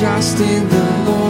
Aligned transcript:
trust 0.00 0.40
in 0.40 0.66
the 0.66 1.04
Lord. 1.04 1.29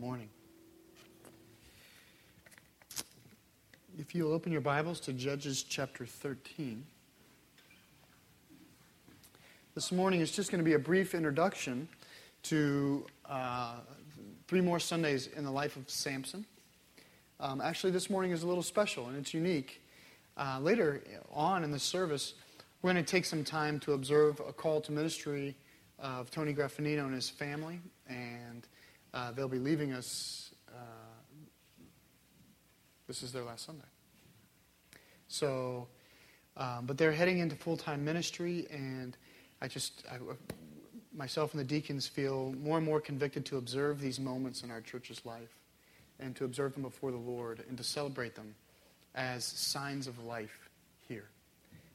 Morning. 0.00 0.30
If 3.98 4.14
you'll 4.14 4.32
open 4.32 4.50
your 4.50 4.62
Bibles 4.62 4.98
to 5.00 5.12
Judges 5.12 5.62
chapter 5.62 6.06
13. 6.06 6.86
This 9.74 9.92
morning 9.92 10.22
is 10.22 10.32
just 10.32 10.50
going 10.50 10.60
to 10.60 10.64
be 10.64 10.72
a 10.72 10.78
brief 10.78 11.14
introduction 11.14 11.86
to 12.44 13.04
uh, 13.28 13.74
three 14.48 14.62
more 14.62 14.80
Sundays 14.80 15.26
in 15.26 15.44
the 15.44 15.50
life 15.50 15.76
of 15.76 15.90
Samson. 15.90 16.46
Um, 17.38 17.60
actually, 17.60 17.92
this 17.92 18.08
morning 18.08 18.30
is 18.30 18.42
a 18.42 18.46
little 18.46 18.62
special 18.62 19.08
and 19.08 19.18
it's 19.18 19.34
unique. 19.34 19.82
Uh, 20.34 20.60
later 20.62 21.02
on 21.30 21.62
in 21.62 21.70
the 21.70 21.78
service, 21.78 22.32
we're 22.80 22.90
going 22.90 23.04
to 23.04 23.10
take 23.10 23.26
some 23.26 23.44
time 23.44 23.78
to 23.80 23.92
observe 23.92 24.40
a 24.40 24.54
call 24.54 24.80
to 24.80 24.92
ministry 24.92 25.54
of 25.98 26.30
Tony 26.30 26.54
Graffinino 26.54 27.04
and 27.04 27.14
his 27.14 27.28
family, 27.28 27.80
uh, 29.12 29.32
they'll 29.32 29.48
be 29.48 29.58
leaving 29.58 29.92
us. 29.92 30.54
Uh, 30.68 30.80
this 33.06 33.22
is 33.22 33.32
their 33.32 33.42
last 33.42 33.66
Sunday. 33.66 33.84
So, 35.28 35.88
um, 36.56 36.86
but 36.86 36.98
they're 36.98 37.12
heading 37.12 37.38
into 37.38 37.56
full 37.56 37.76
time 37.76 38.04
ministry, 38.04 38.66
and 38.70 39.16
I 39.60 39.68
just, 39.68 40.04
I, 40.10 40.16
myself 41.14 41.52
and 41.52 41.60
the 41.60 41.64
deacons 41.64 42.06
feel 42.06 42.54
more 42.62 42.76
and 42.76 42.86
more 42.86 43.00
convicted 43.00 43.44
to 43.46 43.56
observe 43.56 44.00
these 44.00 44.20
moments 44.20 44.62
in 44.62 44.70
our 44.70 44.80
church's 44.80 45.24
life 45.24 45.56
and 46.18 46.36
to 46.36 46.44
observe 46.44 46.74
them 46.74 46.82
before 46.82 47.10
the 47.10 47.16
Lord 47.16 47.64
and 47.68 47.76
to 47.78 47.84
celebrate 47.84 48.34
them 48.34 48.54
as 49.14 49.44
signs 49.44 50.06
of 50.06 50.22
life 50.24 50.68
here. 51.08 51.28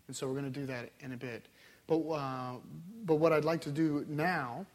And 0.08 0.16
so 0.16 0.28
we're 0.28 0.40
going 0.40 0.52
to 0.52 0.60
do 0.60 0.66
that 0.68 0.90
in 1.00 1.14
a 1.14 1.18
bit. 1.18 1.46
But, 1.88 2.00
uh, 2.10 2.54
but 3.06 3.16
what 3.16 3.32
I'd 3.32 3.46
like 3.46 3.62
to 3.62 3.72
do 3.72 4.06
now 4.08 4.66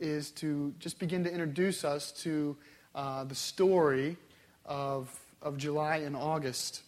is 0.00 0.30
to 0.32 0.74
just 0.78 0.98
begin 0.98 1.24
to 1.24 1.30
introduce 1.30 1.84
us 1.84 2.12
to 2.12 2.56
uh, 2.94 3.24
the 3.24 3.34
story 3.34 4.16
of, 4.64 5.08
of 5.42 5.56
July 5.56 5.98
and 5.98 6.16
August. 6.16 6.82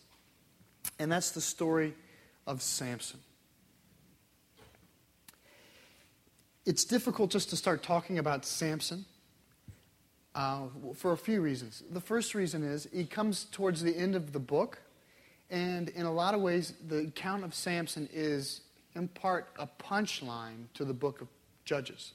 And 0.98 1.10
that's 1.10 1.30
the 1.30 1.40
story 1.40 1.94
of 2.46 2.62
Samson. 2.62 3.20
It's 6.66 6.84
difficult 6.84 7.30
just 7.30 7.50
to 7.50 7.56
start 7.56 7.82
talking 7.82 8.18
about 8.18 8.44
Samson 8.44 9.06
uh, 10.34 10.66
for 10.94 11.12
a 11.12 11.16
few 11.16 11.40
reasons. 11.40 11.82
The 11.90 12.00
first 12.00 12.34
reason 12.34 12.62
is 12.62 12.86
he 12.92 13.04
comes 13.04 13.44
towards 13.44 13.82
the 13.82 13.96
end 13.96 14.14
of 14.14 14.32
the 14.32 14.38
book, 14.38 14.80
and 15.50 15.88
in 15.90 16.04
a 16.04 16.12
lot 16.12 16.34
of 16.34 16.40
ways, 16.40 16.74
the 16.86 16.98
account 16.98 17.44
of 17.44 17.54
Samson 17.54 18.08
is 18.12 18.60
in 18.94 19.08
part 19.08 19.48
a 19.58 19.66
punchline 19.66 20.66
to 20.74 20.84
the 20.84 20.92
book 20.92 21.20
of 21.20 21.28
Judges. 21.64 22.12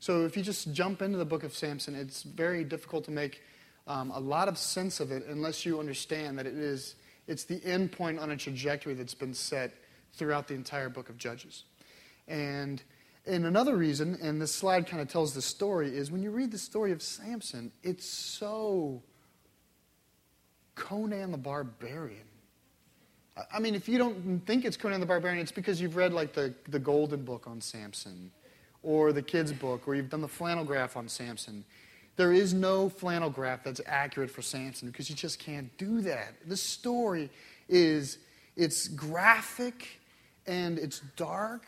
So 0.00 0.24
if 0.24 0.36
you 0.36 0.42
just 0.42 0.72
jump 0.72 1.02
into 1.02 1.18
the 1.18 1.24
book 1.24 1.42
of 1.42 1.54
Samson, 1.54 1.94
it's 1.94 2.22
very 2.22 2.64
difficult 2.64 3.04
to 3.06 3.10
make 3.10 3.42
um, 3.86 4.10
a 4.12 4.20
lot 4.20 4.48
of 4.48 4.56
sense 4.58 5.00
of 5.00 5.10
it 5.10 5.24
unless 5.26 5.66
you 5.66 5.80
understand 5.80 6.38
that 6.38 6.46
it 6.46 6.54
is 6.54 6.94
it's 7.26 7.44
the 7.44 7.62
end 7.64 7.92
point 7.92 8.18
on 8.18 8.30
a 8.30 8.36
trajectory 8.36 8.94
that's 8.94 9.14
been 9.14 9.34
set 9.34 9.72
throughout 10.14 10.48
the 10.48 10.54
entire 10.54 10.88
book 10.88 11.08
of 11.08 11.18
Judges. 11.18 11.64
And 12.26 12.82
and 13.26 13.44
another 13.44 13.76
reason, 13.76 14.18
and 14.22 14.40
this 14.40 14.54
slide 14.54 14.86
kind 14.86 15.02
of 15.02 15.08
tells 15.08 15.34
the 15.34 15.42
story, 15.42 15.94
is 15.94 16.10
when 16.10 16.22
you 16.22 16.30
read 16.30 16.50
the 16.50 16.58
story 16.58 16.92
of 16.92 17.02
Samson, 17.02 17.72
it's 17.82 18.06
so 18.06 19.02
Conan 20.74 21.32
the 21.32 21.38
Barbarian. 21.38 22.22
I 23.52 23.58
mean, 23.58 23.74
if 23.74 23.86
you 23.86 23.98
don't 23.98 24.40
think 24.46 24.64
it's 24.64 24.78
Conan 24.78 25.00
the 25.00 25.06
Barbarian, 25.06 25.40
it's 25.40 25.52
because 25.52 25.78
you've 25.78 25.94
read 25.94 26.14
like 26.14 26.32
the, 26.32 26.54
the 26.68 26.78
Golden 26.78 27.22
Book 27.22 27.46
on 27.46 27.60
Samson, 27.60 28.32
or 28.82 29.12
the 29.12 29.22
kids' 29.22 29.52
book, 29.52 29.86
or 29.86 29.94
you've 29.94 30.10
done 30.10 30.20
the 30.20 30.28
flannel 30.28 30.64
graph 30.64 30.96
on 30.96 31.08
Samson. 31.08 31.64
There 32.16 32.32
is 32.32 32.52
no 32.52 32.88
flannel 32.88 33.30
graph 33.30 33.62
that's 33.62 33.80
accurate 33.86 34.30
for 34.30 34.42
Samson 34.42 34.88
because 34.88 35.08
you 35.08 35.16
just 35.16 35.38
can't 35.38 35.76
do 35.78 36.00
that. 36.02 36.34
The 36.46 36.56
story 36.56 37.30
is 37.68 38.18
it's 38.56 38.88
graphic 38.88 40.00
and 40.46 40.78
it's 40.78 41.00
dark 41.16 41.62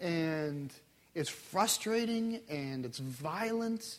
and 0.00 0.72
it's 1.14 1.28
frustrating 1.28 2.40
and 2.48 2.84
it's 2.84 2.98
violent. 2.98 3.98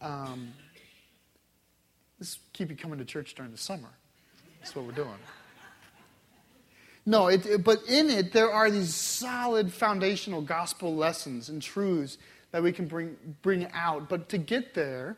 Um, 0.00 0.54
this 2.18 2.38
keep 2.52 2.70
you 2.70 2.76
coming 2.76 2.98
to 2.98 3.04
church 3.04 3.34
during 3.34 3.52
the 3.52 3.58
summer. 3.58 3.90
That's 4.60 4.74
what 4.74 4.84
we're 4.84 4.92
doing. 4.92 5.08
No, 7.04 7.26
it, 7.26 7.44
it, 7.46 7.64
but 7.64 7.82
in 7.88 8.10
it, 8.10 8.32
there 8.32 8.50
are 8.50 8.70
these 8.70 8.94
solid 8.94 9.72
foundational 9.72 10.40
gospel 10.40 10.94
lessons 10.94 11.48
and 11.48 11.60
truths 11.60 12.18
that 12.52 12.62
we 12.62 12.72
can 12.72 12.86
bring, 12.86 13.16
bring 13.42 13.66
out. 13.72 14.08
But 14.08 14.28
to 14.28 14.38
get 14.38 14.74
there, 14.74 15.16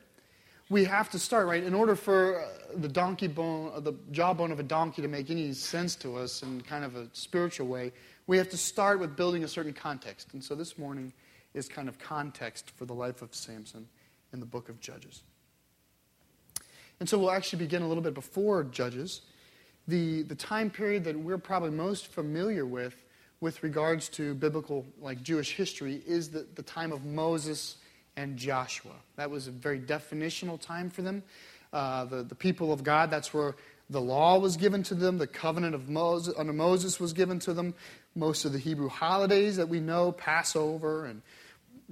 we 0.70 0.84
have 0.84 1.10
to 1.10 1.18
start, 1.18 1.46
right? 1.46 1.62
In 1.62 1.74
order 1.74 1.94
for 1.94 2.40
uh, 2.40 2.48
the 2.76 2.88
donkey 2.88 3.26
bone, 3.26 3.70
uh, 3.74 3.80
the 3.80 3.92
jawbone 4.12 4.50
of 4.50 4.60
a 4.60 4.62
donkey 4.62 5.02
to 5.02 5.08
make 5.08 5.30
any 5.30 5.52
sense 5.52 5.94
to 5.96 6.16
us 6.16 6.42
in 6.42 6.62
kind 6.62 6.84
of 6.84 6.96
a 6.96 7.06
spiritual 7.12 7.66
way, 7.66 7.92
we 8.26 8.38
have 8.38 8.48
to 8.48 8.56
start 8.56 8.98
with 8.98 9.14
building 9.14 9.44
a 9.44 9.48
certain 9.48 9.74
context. 9.74 10.28
And 10.32 10.42
so 10.42 10.54
this 10.54 10.78
morning 10.78 11.12
is 11.52 11.68
kind 11.68 11.88
of 11.88 11.98
context 11.98 12.70
for 12.76 12.86
the 12.86 12.94
life 12.94 13.20
of 13.20 13.34
Samson 13.34 13.86
in 14.32 14.40
the 14.40 14.46
book 14.46 14.70
of 14.70 14.80
Judges. 14.80 15.22
And 16.98 17.08
so 17.08 17.18
we'll 17.18 17.30
actually 17.30 17.58
begin 17.58 17.82
a 17.82 17.88
little 17.88 18.02
bit 18.02 18.14
before 18.14 18.64
Judges 18.64 19.20
the, 19.86 20.22
the 20.22 20.34
time 20.34 20.70
period 20.70 21.04
that 21.04 21.18
we're 21.18 21.38
probably 21.38 21.70
most 21.70 22.06
familiar 22.08 22.64
with 22.64 22.94
with 23.40 23.62
regards 23.62 24.08
to 24.08 24.34
biblical, 24.34 24.86
like 25.00 25.22
Jewish 25.22 25.52
history, 25.52 26.02
is 26.06 26.30
the, 26.30 26.46
the 26.54 26.62
time 26.62 26.92
of 26.92 27.04
Moses 27.04 27.76
and 28.16 28.36
Joshua. 28.36 28.94
That 29.16 29.30
was 29.30 29.48
a 29.48 29.50
very 29.50 29.78
definitional 29.78 30.58
time 30.58 30.88
for 30.88 31.02
them. 31.02 31.22
Uh, 31.72 32.04
the, 32.04 32.22
the 32.22 32.34
people 32.34 32.72
of 32.72 32.84
God, 32.84 33.10
that's 33.10 33.34
where 33.34 33.54
the 33.90 34.00
law 34.00 34.38
was 34.38 34.56
given 34.56 34.82
to 34.84 34.94
them, 34.94 35.18
the 35.18 35.26
covenant 35.26 35.74
of 35.74 35.88
Moses, 35.88 36.34
under 36.38 36.52
Moses 36.52 36.98
was 36.98 37.12
given 37.12 37.38
to 37.40 37.52
them. 37.52 37.74
Most 38.14 38.44
of 38.44 38.52
the 38.52 38.58
Hebrew 38.58 38.88
holidays 38.88 39.56
that 39.56 39.68
we 39.68 39.80
know, 39.80 40.12
Passover 40.12 41.04
and 41.04 41.20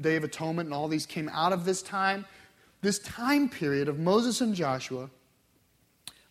Day 0.00 0.16
of 0.16 0.24
Atonement, 0.24 0.68
and 0.68 0.74
all 0.74 0.88
these 0.88 1.04
came 1.04 1.28
out 1.28 1.52
of 1.52 1.64
this 1.64 1.82
time. 1.82 2.24
This 2.80 2.98
time 3.00 3.48
period 3.48 3.88
of 3.88 3.98
Moses 3.98 4.40
and 4.40 4.54
Joshua 4.54 5.10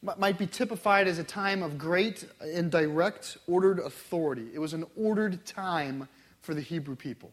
might 0.01 0.38
be 0.38 0.48
typified 0.48 1.07
as 1.07 1.19
a 1.19 1.24
time 1.24 1.62
of 1.62 1.77
great 1.77 2.25
and 2.42 2.71
direct 2.71 3.38
ordered 3.48 3.80
authority. 3.80 4.48
It 4.53 4.59
was 4.59 4.74
an 4.74 4.86
ordered 4.95 5.45
time 5.45 6.07
for 6.42 6.53
the 6.56 6.62
Hebrew 6.62 6.95
people. 6.95 7.31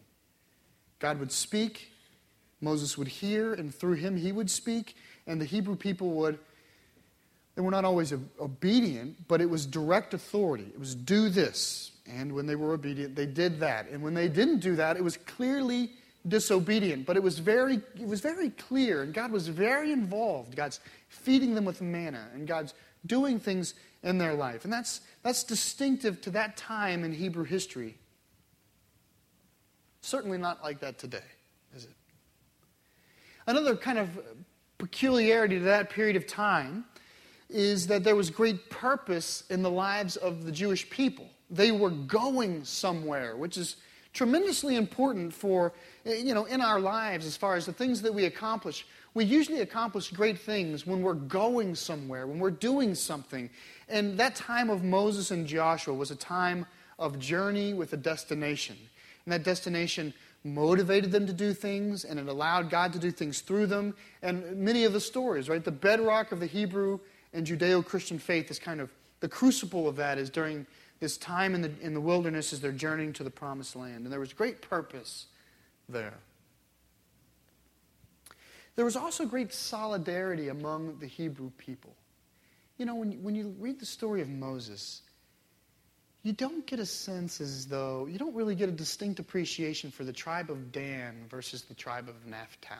God 0.99 1.19
would 1.19 1.31
speak, 1.31 1.91
Moses 2.61 2.97
would 2.97 3.07
hear, 3.07 3.53
and 3.53 3.73
through 3.73 3.93
him 3.93 4.17
he 4.17 4.31
would 4.31 4.51
speak, 4.51 4.95
and 5.25 5.41
the 5.41 5.45
Hebrew 5.45 5.75
people 5.75 6.11
would. 6.11 6.37
They 7.55 7.61
were 7.61 7.71
not 7.71 7.85
always 7.85 8.13
obedient, 8.39 9.27
but 9.27 9.41
it 9.41 9.49
was 9.49 9.65
direct 9.65 10.13
authority. 10.13 10.67
It 10.73 10.79
was 10.79 10.95
do 10.95 11.29
this. 11.29 11.91
And 12.05 12.33
when 12.33 12.45
they 12.45 12.55
were 12.55 12.73
obedient, 12.73 13.15
they 13.15 13.25
did 13.25 13.59
that. 13.59 13.89
And 13.89 14.01
when 14.01 14.13
they 14.13 14.27
didn't 14.27 14.59
do 14.59 14.75
that, 14.75 14.95
it 14.97 15.03
was 15.03 15.17
clearly 15.17 15.91
disobedient. 16.29 17.05
But 17.05 17.17
it 17.17 17.23
was 17.23 17.39
very, 17.39 17.81
it 17.99 18.07
was 18.07 18.21
very 18.21 18.51
clear, 18.51 19.01
and 19.01 19.13
God 19.13 19.31
was 19.31 19.47
very 19.47 19.91
involved. 19.91 20.55
God's 20.55 20.79
feeding 21.07 21.55
them 21.55 21.65
with 21.65 21.81
manna, 21.81 22.27
and 22.33 22.47
God's 22.47 22.73
doing 23.05 23.39
things 23.39 23.73
in 24.03 24.17
their 24.17 24.33
life. 24.33 24.63
And 24.63 24.71
that's, 24.71 25.01
that's 25.23 25.43
distinctive 25.43 26.21
to 26.21 26.31
that 26.31 26.57
time 26.57 27.03
in 27.03 27.11
Hebrew 27.11 27.43
history. 27.43 27.97
Certainly 30.01 30.37
not 30.37 30.63
like 30.63 30.79
that 30.79 30.97
today, 30.97 31.19
is 31.75 31.83
it? 31.83 31.91
Another 33.47 33.75
kind 33.75 33.97
of 33.97 34.09
peculiarity 34.77 35.57
to 35.57 35.65
that 35.65 35.89
period 35.89 36.15
of 36.15 36.25
time 36.25 36.85
is 37.49 37.87
that 37.87 38.03
there 38.03 38.15
was 38.15 38.29
great 38.29 38.69
purpose 38.69 39.43
in 39.49 39.63
the 39.63 39.71
lives 39.71 40.15
of 40.15 40.45
the 40.45 40.51
Jewish 40.51 40.89
people. 40.89 41.27
They 41.49 41.71
were 41.71 41.89
going 41.89 42.63
somewhere, 42.63 43.35
which 43.35 43.57
is 43.57 43.75
tremendously 44.19 44.75
important 44.75 45.33
for, 45.33 45.71
eh, 46.05 46.15
you 46.15 46.33
know, 46.33 46.43
in 46.43 46.59
our 46.59 46.81
lives 46.81 47.25
as 47.25 47.37
far 47.37 47.55
as 47.55 47.65
the 47.65 47.71
things 47.71 48.01
that 48.01 48.13
we 48.13 48.25
accomplish. 48.25 48.85
We 49.13 49.23
usually 49.23 49.61
accomplish 49.61 50.11
great 50.11 50.37
things 50.37 50.85
when 50.85 51.01
we're 51.01 51.13
going 51.13 51.73
somewhere, 51.73 52.27
when 52.27 52.37
we're 52.37 52.51
doing 52.51 52.95
something. 52.95 53.49
And 53.87 54.17
that 54.19 54.35
time 54.35 54.69
of 54.69 54.83
Moses 54.83 55.31
and 55.31 55.47
Joshua 55.47 55.93
was 55.93 56.11
a 56.11 56.17
time 56.17 56.65
of 56.99 57.17
journey 57.17 57.73
with 57.73 57.93
a 57.93 57.97
destination. 57.97 58.75
And 59.25 59.31
that 59.31 59.43
destination 59.43 60.13
motivated 60.43 61.13
them 61.13 61.25
to 61.25 61.31
do 61.31 61.53
things 61.53 62.03
and 62.03 62.19
it 62.19 62.27
allowed 62.27 62.69
God 62.69 62.91
to 62.91 62.99
do 62.99 63.11
things 63.11 63.39
through 63.39 63.67
them. 63.67 63.95
And 64.21 64.57
many 64.57 64.83
of 64.83 64.91
the 64.91 64.99
stories, 64.99 65.47
right? 65.47 65.63
The 65.63 65.71
bedrock 65.71 66.33
of 66.33 66.41
the 66.41 66.45
Hebrew 66.45 66.99
and 67.31 67.47
Judeo 67.47 67.85
Christian 67.85 68.19
faith 68.19 68.51
is 68.51 68.59
kind 68.59 68.81
of 68.81 68.91
the 69.21 69.29
crucible 69.29 69.87
of 69.87 69.95
that 69.95 70.17
is 70.17 70.29
during 70.29 70.65
this 70.99 71.17
time 71.17 71.55
in 71.55 71.61
the, 71.61 71.71
in 71.81 71.93
the 71.93 72.01
wilderness 72.01 72.51
as 72.53 72.59
they're 72.59 72.71
journeying 72.71 73.13
to 73.13 73.23
the 73.23 73.29
promised 73.29 73.75
land. 73.75 74.03
And 74.03 74.11
there 74.11 74.19
was 74.19 74.33
great 74.33 74.61
purpose 74.61 75.27
there. 75.87 76.13
There 78.75 78.85
was 78.85 78.95
also 78.95 79.25
great 79.25 79.53
solidarity 79.53 80.49
among 80.49 80.99
the 80.99 81.07
Hebrew 81.07 81.51
people. 81.57 81.95
You 82.77 82.85
know, 82.85 82.95
when, 82.95 83.23
when 83.23 83.35
you 83.35 83.53
read 83.59 83.79
the 83.79 83.85
story 83.85 84.21
of 84.21 84.29
Moses, 84.29 85.01
you 86.23 86.33
don't 86.33 86.65
get 86.65 86.79
a 86.79 86.85
sense 86.85 87.41
as 87.41 87.65
though, 87.65 88.05
you 88.05 88.17
don't 88.17 88.35
really 88.35 88.55
get 88.55 88.69
a 88.69 88.73
distinct 88.73 89.19
appreciation 89.19 89.91
for 89.91 90.03
the 90.03 90.13
tribe 90.13 90.49
of 90.49 90.71
Dan 90.71 91.25
versus 91.29 91.63
the 91.63 91.73
tribe 91.73 92.09
of 92.09 92.25
Naphtali. 92.25 92.79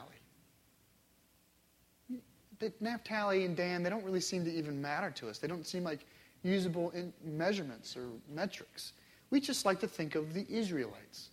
Naphtali 2.81 3.45
and 3.45 3.55
Dan, 3.55 3.83
they 3.83 3.89
don't 3.89 4.03
really 4.03 4.19
seem 4.19 4.43
to 4.43 4.51
even 4.51 4.81
matter 4.81 5.11
to 5.11 5.29
us. 5.29 5.39
They 5.39 5.47
don't 5.47 5.65
seem 5.65 5.83
like 5.83 6.05
usable 6.43 6.91
in 6.91 7.13
measurements 7.23 7.95
or 7.95 8.07
metrics. 8.29 8.93
We 9.29 9.39
just 9.39 9.65
like 9.65 9.79
to 9.81 9.87
think 9.87 10.15
of 10.15 10.33
the 10.33 10.45
Israelites. 10.49 11.29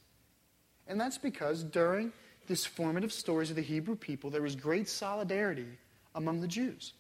And 0.87 1.01
that's 1.01 1.19
because 1.19 1.63
during 1.63 2.13
these 2.47 2.65
formative 2.65 3.13
stories 3.13 3.51
of 3.51 3.57
the 3.57 3.63
Hebrew 3.63 3.97
people, 3.97 4.31
there 4.31 4.43
was 4.43 4.55
great 4.55 4.89
solidarity 4.89 5.79
among 6.15 6.41
the 6.41 6.49
Jews. 6.49 6.93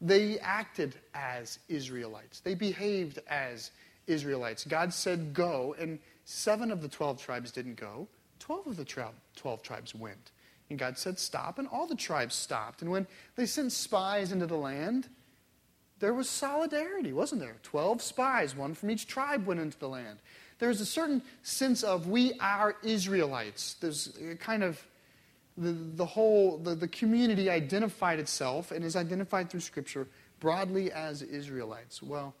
They 0.00 0.38
acted 0.38 0.94
as 1.14 1.58
Israelites, 1.68 2.40
they 2.40 2.54
behaved 2.54 3.18
as 3.28 3.70
Israelites. 4.06 4.64
God 4.64 4.92
said, 4.92 5.34
Go, 5.34 5.74
and 5.78 5.98
seven 6.24 6.70
of 6.70 6.82
the 6.82 6.88
12 6.88 7.22
tribes 7.22 7.50
didn't 7.50 7.76
go, 7.76 8.08
12 8.38 8.66
of 8.68 8.76
the 8.76 8.84
12 9.36 9.62
tribes 9.62 9.94
went. 9.94 10.32
And 10.70 10.78
God 10.78 10.96
said, 10.96 11.18
Stop, 11.18 11.58
and 11.58 11.68
all 11.68 11.86
the 11.86 11.96
tribes 11.96 12.34
stopped. 12.34 12.80
And 12.80 12.90
when 12.90 13.06
they 13.36 13.46
sent 13.46 13.72
spies 13.72 14.32
into 14.32 14.46
the 14.46 14.56
land, 14.56 15.08
there 16.00 16.14
was 16.14 16.28
solidarity, 16.28 17.12
wasn't 17.12 17.40
there? 17.40 17.56
12 17.62 18.02
spies, 18.02 18.56
one 18.56 18.74
from 18.74 18.90
each 18.90 19.06
tribe 19.06 19.46
went 19.46 19.60
into 19.60 19.78
the 19.78 19.88
land. 19.88 20.18
There's 20.58 20.80
a 20.80 20.86
certain 20.86 21.22
sense 21.42 21.82
of 21.82 22.08
we 22.08 22.32
are 22.40 22.76
Israelites. 22.82 23.76
There's 23.80 24.18
kind 24.40 24.62
of 24.62 24.82
the, 25.56 25.72
the 25.72 26.06
whole, 26.06 26.58
the, 26.58 26.74
the 26.74 26.88
community 26.88 27.50
identified 27.50 28.18
itself 28.18 28.70
and 28.70 28.84
is 28.84 28.96
identified 28.96 29.50
through 29.50 29.60
Scripture 29.60 30.08
broadly 30.38 30.90
as 30.90 31.22
Israelites. 31.22 32.02
Well, 32.02 32.34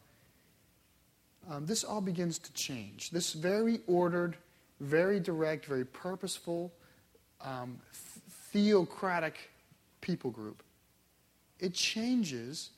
um, 1.48 1.66
this 1.66 1.84
all 1.84 2.00
begins 2.00 2.38
to 2.38 2.52
change. 2.52 3.10
This 3.10 3.32
very 3.34 3.80
ordered, 3.86 4.36
very 4.80 5.20
direct, 5.20 5.66
very 5.66 5.84
purposeful, 5.84 6.72
um, 7.42 7.78
theocratic 8.52 9.50
people 10.00 10.30
group, 10.30 10.62
it 11.58 11.74
changes 11.74 12.70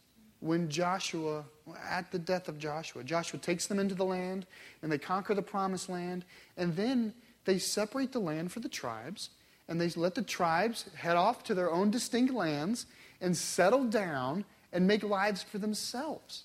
when 0.43 0.69
Joshua, 0.69 1.45
at 1.89 2.11
the 2.11 2.19
death 2.19 2.49
of 2.49 2.59
Joshua, 2.59 3.05
Joshua 3.05 3.39
takes 3.39 3.69
them 3.69 3.79
into 3.79 3.95
the 3.95 4.05
land 4.05 4.45
and 4.83 4.91
they 4.91 4.99
conquer 4.99 5.35
the 5.35 5.43
promised 5.43 5.89
land, 5.89 6.25
and 6.57 6.75
then 6.75 7.15
they 7.45 7.59
separate 7.59 8.11
the 8.11 8.19
land 8.19 8.51
for 8.51 8.59
the 8.59 8.69
tribes, 8.69 9.31
and 9.69 9.81
they 9.81 9.89
let 9.91 10.17
the 10.17 10.23
tribes 10.23 10.87
head 10.97 11.17
off 11.17 11.45
to 11.45 11.55
their 11.55 11.71
own 11.71 11.91
distinct 11.93 12.35
lands 12.35 12.87
and 13.21 13.37
settle 13.37 13.85
down 13.85 14.45
and 14.73 14.87
make 14.87 15.05
lives 15.05 15.45
for 15.45 15.59
themselves, 15.59 16.43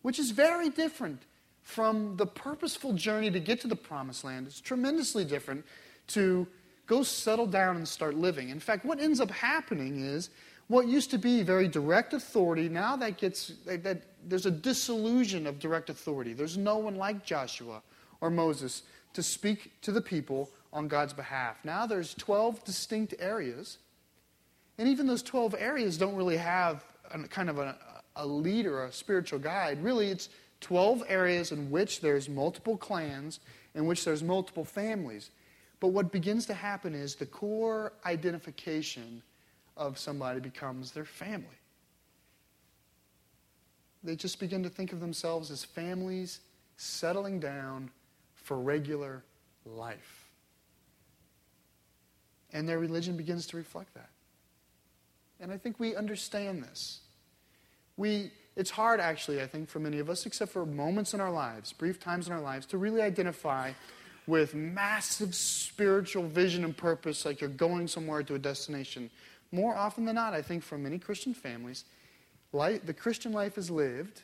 which 0.00 0.18
is 0.18 0.30
very 0.30 0.70
different 0.70 1.22
from 1.62 2.16
the 2.16 2.26
purposeful 2.26 2.94
journey 2.94 3.30
to 3.30 3.40
get 3.40 3.60
to 3.60 3.68
the 3.68 3.76
promised 3.76 4.24
land. 4.24 4.46
It's 4.46 4.62
tremendously 4.62 5.26
different 5.26 5.66
to 6.08 6.46
go 6.86 7.02
settle 7.02 7.46
down 7.46 7.76
and 7.76 7.86
start 7.86 8.14
living. 8.14 8.48
In 8.48 8.60
fact, 8.60 8.86
what 8.86 8.98
ends 8.98 9.20
up 9.20 9.30
happening 9.30 10.00
is 10.00 10.30
what 10.68 10.86
used 10.86 11.10
to 11.10 11.18
be 11.18 11.42
very 11.42 11.66
direct 11.66 12.12
authority, 12.12 12.68
now 12.68 12.94
that 12.96 13.16
gets, 13.16 13.52
that, 13.64 14.02
there's 14.26 14.46
a 14.46 14.50
disillusion 14.50 15.46
of 15.46 15.58
direct 15.58 15.88
authority. 15.90 16.34
There's 16.34 16.58
no 16.58 16.76
one 16.76 16.96
like 16.96 17.24
Joshua 17.24 17.82
or 18.20 18.30
Moses 18.30 18.82
to 19.14 19.22
speak 19.22 19.72
to 19.82 19.92
the 19.92 20.02
people 20.02 20.50
on 20.72 20.86
God's 20.86 21.14
behalf. 21.14 21.56
Now 21.64 21.86
there's 21.86 22.14
12 22.14 22.64
distinct 22.64 23.14
areas, 23.18 23.78
and 24.76 24.86
even 24.88 25.06
those 25.06 25.22
12 25.22 25.54
areas 25.58 25.96
don't 25.96 26.14
really 26.14 26.36
have 26.36 26.84
a, 27.12 27.18
kind 27.26 27.48
of 27.48 27.58
a, 27.58 27.76
a 28.16 28.26
leader, 28.26 28.84
a 28.84 28.92
spiritual 28.92 29.38
guide. 29.38 29.82
Really, 29.82 30.08
it's 30.08 30.28
12 30.60 31.04
areas 31.08 31.52
in 31.52 31.70
which 31.70 32.02
there's 32.02 32.28
multiple 32.28 32.76
clans, 32.76 33.40
in 33.74 33.86
which 33.86 34.04
there's 34.04 34.22
multiple 34.22 34.64
families. 34.64 35.30
But 35.80 35.88
what 35.88 36.12
begins 36.12 36.44
to 36.46 36.54
happen 36.54 36.94
is 36.94 37.14
the 37.14 37.26
core 37.26 37.92
identification 38.04 39.22
of 39.78 39.98
somebody 39.98 40.40
becomes 40.40 40.92
their 40.92 41.04
family. 41.04 41.46
They 44.02 44.16
just 44.16 44.38
begin 44.38 44.62
to 44.64 44.68
think 44.68 44.92
of 44.92 45.00
themselves 45.00 45.50
as 45.50 45.64
families 45.64 46.40
settling 46.76 47.40
down 47.40 47.90
for 48.34 48.58
regular 48.58 49.24
life. 49.64 50.28
And 52.52 52.68
their 52.68 52.78
religion 52.78 53.16
begins 53.16 53.46
to 53.48 53.56
reflect 53.56 53.94
that. 53.94 54.10
And 55.40 55.52
I 55.52 55.56
think 55.56 55.78
we 55.78 55.94
understand 55.94 56.62
this. 56.62 57.00
We, 57.96 58.32
it's 58.56 58.70
hard, 58.70 59.00
actually, 59.00 59.42
I 59.42 59.46
think, 59.46 59.68
for 59.68 59.78
many 59.78 59.98
of 59.98 60.08
us, 60.08 60.26
except 60.26 60.52
for 60.52 60.64
moments 60.64 61.14
in 61.14 61.20
our 61.20 61.30
lives, 61.30 61.72
brief 61.72 62.00
times 62.00 62.26
in 62.26 62.32
our 62.32 62.40
lives, 62.40 62.66
to 62.66 62.78
really 62.78 63.02
identify 63.02 63.72
with 64.26 64.54
massive 64.54 65.34
spiritual 65.34 66.26
vision 66.26 66.64
and 66.64 66.76
purpose, 66.76 67.24
like 67.24 67.40
you're 67.40 67.50
going 67.50 67.88
somewhere 67.88 68.22
to 68.22 68.34
a 68.34 68.38
destination 68.38 69.10
more 69.50 69.74
often 69.74 70.04
than 70.04 70.16
not, 70.16 70.34
I 70.34 70.42
think 70.42 70.62
for 70.62 70.76
many 70.78 70.98
Christian 70.98 71.34
families, 71.34 71.84
life, 72.52 72.84
the 72.84 72.94
Christian 72.94 73.32
life 73.32 73.56
is 73.56 73.70
lived 73.70 74.22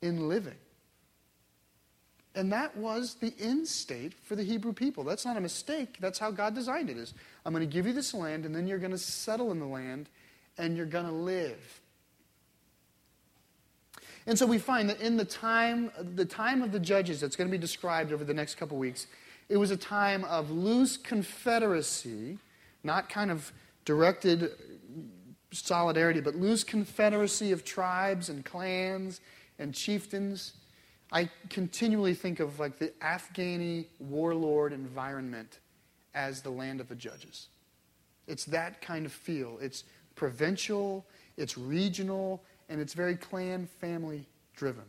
in 0.00 0.28
living. 0.28 0.56
And 2.34 2.50
that 2.52 2.74
was 2.76 3.14
the 3.16 3.34
end 3.38 3.68
state 3.68 4.14
for 4.14 4.36
the 4.36 4.42
Hebrew 4.42 4.72
people. 4.72 5.04
That's 5.04 5.26
not 5.26 5.36
a 5.36 5.40
mistake. 5.40 5.98
That's 6.00 6.18
how 6.18 6.30
God 6.30 6.54
designed 6.54 6.88
it. 6.88 6.96
Is 6.96 7.12
I'm 7.44 7.52
going 7.52 7.66
to 7.66 7.72
give 7.72 7.86
you 7.86 7.92
this 7.92 8.14
land, 8.14 8.46
and 8.46 8.54
then 8.54 8.66
you're 8.66 8.78
going 8.78 8.92
to 8.92 8.98
settle 8.98 9.52
in 9.52 9.60
the 9.60 9.66
land, 9.66 10.08
and 10.56 10.76
you're 10.76 10.86
going 10.86 11.04
to 11.04 11.12
live. 11.12 11.80
And 14.26 14.38
so 14.38 14.46
we 14.46 14.58
find 14.58 14.88
that 14.88 15.00
in 15.00 15.16
the 15.16 15.24
time, 15.24 15.90
the 16.14 16.24
time 16.24 16.62
of 16.62 16.72
the 16.72 16.80
judges 16.80 17.20
that's 17.20 17.36
going 17.36 17.48
to 17.48 17.52
be 17.52 17.60
described 17.60 18.12
over 18.12 18.24
the 18.24 18.34
next 18.34 18.54
couple 18.54 18.78
weeks, 18.78 19.06
it 19.48 19.56
was 19.56 19.70
a 19.70 19.76
time 19.76 20.24
of 20.24 20.50
loose 20.50 20.96
confederacy, 20.96 22.38
not 22.82 23.10
kind 23.10 23.30
of 23.30 23.52
directed 23.84 24.50
solidarity, 25.52 26.20
but 26.20 26.34
loose 26.34 26.64
confederacy 26.64 27.52
of 27.52 27.64
tribes 27.64 28.28
and 28.28 28.44
clans 28.44 29.20
and 29.58 29.74
chieftains. 29.74 30.54
I 31.10 31.28
continually 31.50 32.14
think 32.14 32.40
of 32.40 32.58
like 32.58 32.78
the 32.78 32.88
Afghani 33.02 33.86
warlord 33.98 34.72
environment 34.72 35.58
as 36.14 36.40
the 36.40 36.50
land 36.50 36.80
of 36.80 36.88
the 36.88 36.94
judges. 36.94 37.48
It's 38.26 38.44
that 38.46 38.80
kind 38.80 39.04
of 39.04 39.12
feel. 39.12 39.58
It's 39.60 39.84
provincial, 40.14 41.04
it's 41.36 41.58
regional, 41.58 42.42
and 42.68 42.80
it's 42.80 42.94
very 42.94 43.16
clan 43.16 43.68
family 43.80 44.26
driven. 44.56 44.84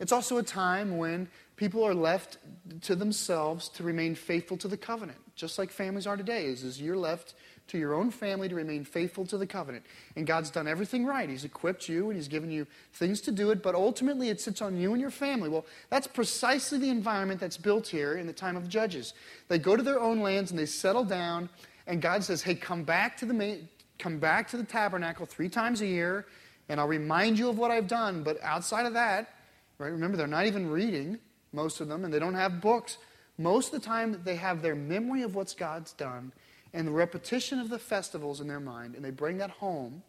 It's 0.00 0.12
also 0.12 0.38
a 0.38 0.42
time 0.42 0.96
when 0.96 1.28
people 1.56 1.84
are 1.84 1.94
left 1.94 2.38
to 2.82 2.96
themselves 2.96 3.68
to 3.70 3.82
remain 3.82 4.14
faithful 4.14 4.56
to 4.56 4.68
the 4.68 4.76
covenant, 4.76 5.18
just 5.40 5.58
like 5.58 5.70
families 5.70 6.06
are 6.06 6.16
today. 6.16 6.44
Is, 6.44 6.62
is 6.62 6.80
you're 6.80 6.96
left 6.96 7.34
to 7.68 7.78
your 7.78 7.94
own 7.94 8.10
family 8.10 8.48
to 8.48 8.54
remain 8.54 8.84
faithful 8.84 9.24
to 9.26 9.38
the 9.38 9.46
covenant. 9.46 9.84
And 10.16 10.26
God's 10.26 10.50
done 10.50 10.68
everything 10.68 11.06
right. 11.06 11.28
He's 11.28 11.44
equipped 11.44 11.88
you 11.88 12.10
and 12.10 12.16
He's 12.16 12.28
given 12.28 12.50
you 12.50 12.66
things 12.92 13.20
to 13.22 13.32
do 13.32 13.50
it, 13.50 13.62
but 13.62 13.74
ultimately 13.74 14.28
it 14.28 14.40
sits 14.40 14.60
on 14.60 14.76
you 14.76 14.92
and 14.92 15.00
your 15.00 15.10
family. 15.10 15.48
Well, 15.48 15.64
that's 15.88 16.06
precisely 16.06 16.78
the 16.78 16.90
environment 16.90 17.40
that's 17.40 17.56
built 17.56 17.86
here 17.86 18.18
in 18.18 18.26
the 18.26 18.32
time 18.32 18.56
of 18.56 18.68
Judges. 18.68 19.14
They 19.48 19.58
go 19.58 19.76
to 19.76 19.82
their 19.82 20.00
own 20.00 20.20
lands 20.20 20.50
and 20.50 20.58
they 20.58 20.66
settle 20.66 21.04
down, 21.04 21.48
and 21.86 22.02
God 22.02 22.22
says, 22.22 22.42
Hey, 22.42 22.54
come 22.54 22.84
back 22.84 23.16
to 23.18 23.26
the 23.26 23.34
main, 23.34 23.68
come 23.98 24.18
back 24.18 24.48
to 24.48 24.56
the 24.56 24.64
tabernacle 24.64 25.26
three 25.26 25.48
times 25.48 25.80
a 25.80 25.86
year, 25.86 26.26
and 26.68 26.78
I'll 26.78 26.88
remind 26.88 27.38
you 27.38 27.48
of 27.48 27.58
what 27.58 27.70
I've 27.70 27.88
done. 27.88 28.22
But 28.22 28.38
outside 28.42 28.86
of 28.86 28.94
that, 28.94 29.34
right, 29.78 29.88
remember 29.88 30.16
they're 30.16 30.26
not 30.26 30.46
even 30.46 30.68
reading 30.70 31.18
most 31.52 31.80
of 31.80 31.88
them, 31.88 32.04
and 32.04 32.12
they 32.12 32.18
don't 32.18 32.34
have 32.34 32.60
books. 32.60 32.98
Most 33.40 33.72
of 33.72 33.80
the 33.80 33.86
time, 33.86 34.20
they 34.22 34.36
have 34.36 34.60
their 34.60 34.74
memory 34.74 35.22
of 35.22 35.34
what 35.34 35.54
God's 35.56 35.94
done, 35.94 36.30
and 36.74 36.86
the 36.86 36.92
repetition 36.92 37.58
of 37.58 37.70
the 37.70 37.78
festivals 37.78 38.42
in 38.42 38.46
their 38.46 38.60
mind, 38.60 38.94
and 38.94 39.02
they 39.02 39.10
bring 39.10 39.38
that 39.38 39.48
home 39.48 40.02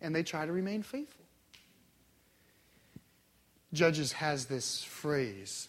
and 0.00 0.14
they 0.14 0.22
try 0.22 0.46
to 0.46 0.52
remain 0.52 0.82
faithful. 0.82 1.24
Judges 3.72 4.12
has 4.12 4.46
this 4.46 4.84
phrase 4.84 5.68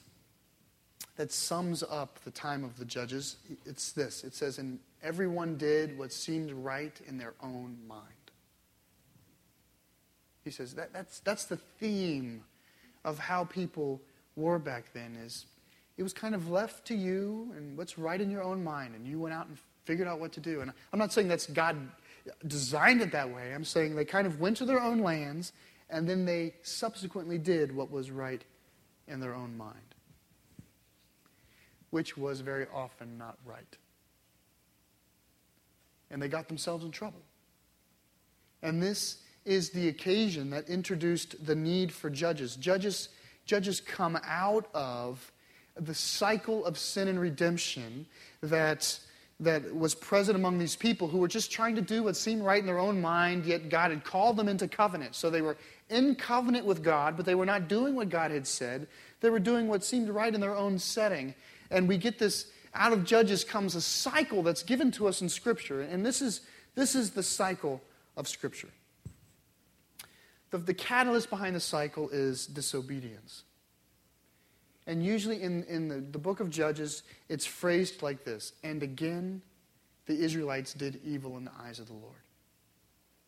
that 1.17 1.31
sums 1.31 1.83
up 1.83 2.19
the 2.23 2.31
time 2.31 2.63
of 2.63 2.77
the 2.77 2.85
judges. 2.85 3.37
It's 3.65 3.91
this 3.91 4.23
it 4.23 4.35
says, 4.35 4.59
And 4.59 4.79
everyone 5.01 5.57
did 5.57 5.97
what 5.97 6.13
seemed 6.13 6.51
right 6.51 6.93
in 7.07 7.17
their 7.17 7.33
own 7.41 7.75
mind. 7.87 8.05
He 10.43 10.51
says 10.51 10.75
that, 10.75 10.93
that's, 10.93 11.19
that's 11.21 11.45
the 11.45 11.57
theme 11.57 12.43
of 13.03 13.17
how 13.17 13.45
people 13.45 13.99
were 14.35 14.59
back 14.59 14.93
then 14.93 15.17
is 15.25 15.45
it 16.01 16.03
was 16.03 16.13
kind 16.13 16.33
of 16.33 16.49
left 16.49 16.87
to 16.87 16.95
you 16.95 17.53
and 17.55 17.77
what's 17.77 17.99
right 17.99 18.19
in 18.19 18.31
your 18.31 18.41
own 18.41 18.63
mind 18.63 18.95
and 18.95 19.05
you 19.05 19.19
went 19.19 19.35
out 19.35 19.45
and 19.45 19.55
figured 19.85 20.07
out 20.07 20.19
what 20.19 20.31
to 20.31 20.39
do. 20.39 20.61
And 20.61 20.71
i'm 20.91 20.97
not 20.97 21.13
saying 21.13 21.27
that's 21.27 21.45
god 21.45 21.77
designed 22.47 23.01
it 23.01 23.11
that 23.11 23.29
way. 23.31 23.53
I'm 23.53 23.63
saying 23.63 23.95
they 23.95 24.03
kind 24.03 24.25
of 24.25 24.39
went 24.39 24.57
to 24.57 24.65
their 24.65 24.81
own 24.81 25.01
lands 25.01 25.53
and 25.91 26.09
then 26.09 26.25
they 26.25 26.55
subsequently 26.63 27.37
did 27.37 27.75
what 27.75 27.91
was 27.91 28.09
right 28.09 28.43
in 29.07 29.19
their 29.19 29.35
own 29.35 29.55
mind 29.55 29.77
which 31.91 32.17
was 32.17 32.39
very 32.39 32.65
often 32.73 33.19
not 33.19 33.37
right. 33.45 33.77
And 36.09 36.19
they 36.19 36.29
got 36.29 36.47
themselves 36.47 36.83
in 36.83 36.89
trouble. 36.89 37.21
And 38.63 38.81
this 38.81 39.17
is 39.45 39.69
the 39.69 39.87
occasion 39.89 40.49
that 40.49 40.67
introduced 40.67 41.45
the 41.45 41.55
need 41.55 41.91
for 41.93 42.09
judges. 42.09 42.55
Judges 42.55 43.09
judges 43.45 43.81
come 43.81 44.17
out 44.25 44.67
of 44.73 45.31
the 45.81 45.95
cycle 45.95 46.63
of 46.65 46.77
sin 46.77 47.07
and 47.07 47.19
redemption 47.19 48.05
that, 48.41 48.97
that 49.39 49.75
was 49.75 49.95
present 49.95 50.35
among 50.35 50.59
these 50.59 50.75
people 50.75 51.07
who 51.07 51.17
were 51.17 51.27
just 51.27 51.51
trying 51.51 51.75
to 51.75 51.81
do 51.81 52.03
what 52.03 52.15
seemed 52.15 52.43
right 52.43 52.59
in 52.59 52.67
their 52.67 52.79
own 52.79 53.01
mind, 53.01 53.45
yet 53.45 53.69
God 53.69 53.89
had 53.89 54.03
called 54.03 54.37
them 54.37 54.47
into 54.47 54.67
covenant. 54.67 55.15
So 55.15 55.29
they 55.29 55.41
were 55.41 55.57
in 55.89 56.15
covenant 56.15 56.65
with 56.65 56.83
God, 56.83 57.17
but 57.17 57.25
they 57.25 57.35
were 57.35 57.45
not 57.45 57.67
doing 57.67 57.95
what 57.95 58.09
God 58.09 58.31
had 58.31 58.45
said. 58.45 58.87
They 59.21 59.31
were 59.31 59.39
doing 59.39 59.67
what 59.67 59.83
seemed 59.83 60.09
right 60.09 60.33
in 60.33 60.39
their 60.39 60.55
own 60.55 60.77
setting. 60.77 61.33
And 61.71 61.87
we 61.87 61.97
get 61.97 62.19
this 62.19 62.51
out 62.73 62.93
of 62.93 63.03
Judges 63.03 63.43
comes 63.43 63.75
a 63.75 63.81
cycle 63.81 64.43
that's 64.43 64.63
given 64.63 64.91
to 64.91 65.07
us 65.07 65.21
in 65.21 65.29
Scripture. 65.29 65.81
And 65.81 66.05
this 66.05 66.21
is, 66.21 66.41
this 66.75 66.95
is 66.95 67.11
the 67.11 67.23
cycle 67.23 67.81
of 68.15 68.27
Scripture. 68.27 68.69
The, 70.51 70.59
the 70.59 70.73
catalyst 70.73 71.29
behind 71.29 71.55
the 71.55 71.59
cycle 71.59 72.09
is 72.09 72.45
disobedience. 72.45 73.43
And 74.87 75.03
usually 75.05 75.41
in, 75.41 75.63
in 75.65 75.87
the, 75.87 75.99
the 75.99 76.17
book 76.17 76.39
of 76.39 76.49
Judges, 76.49 77.03
it's 77.29 77.45
phrased 77.45 78.01
like 78.01 78.23
this 78.23 78.53
And 78.63 78.83
again, 78.83 79.41
the 80.05 80.19
Israelites 80.19 80.73
did 80.73 80.99
evil 81.05 81.37
in 81.37 81.45
the 81.45 81.51
eyes 81.61 81.79
of 81.79 81.87
the 81.87 81.93
Lord. 81.93 82.15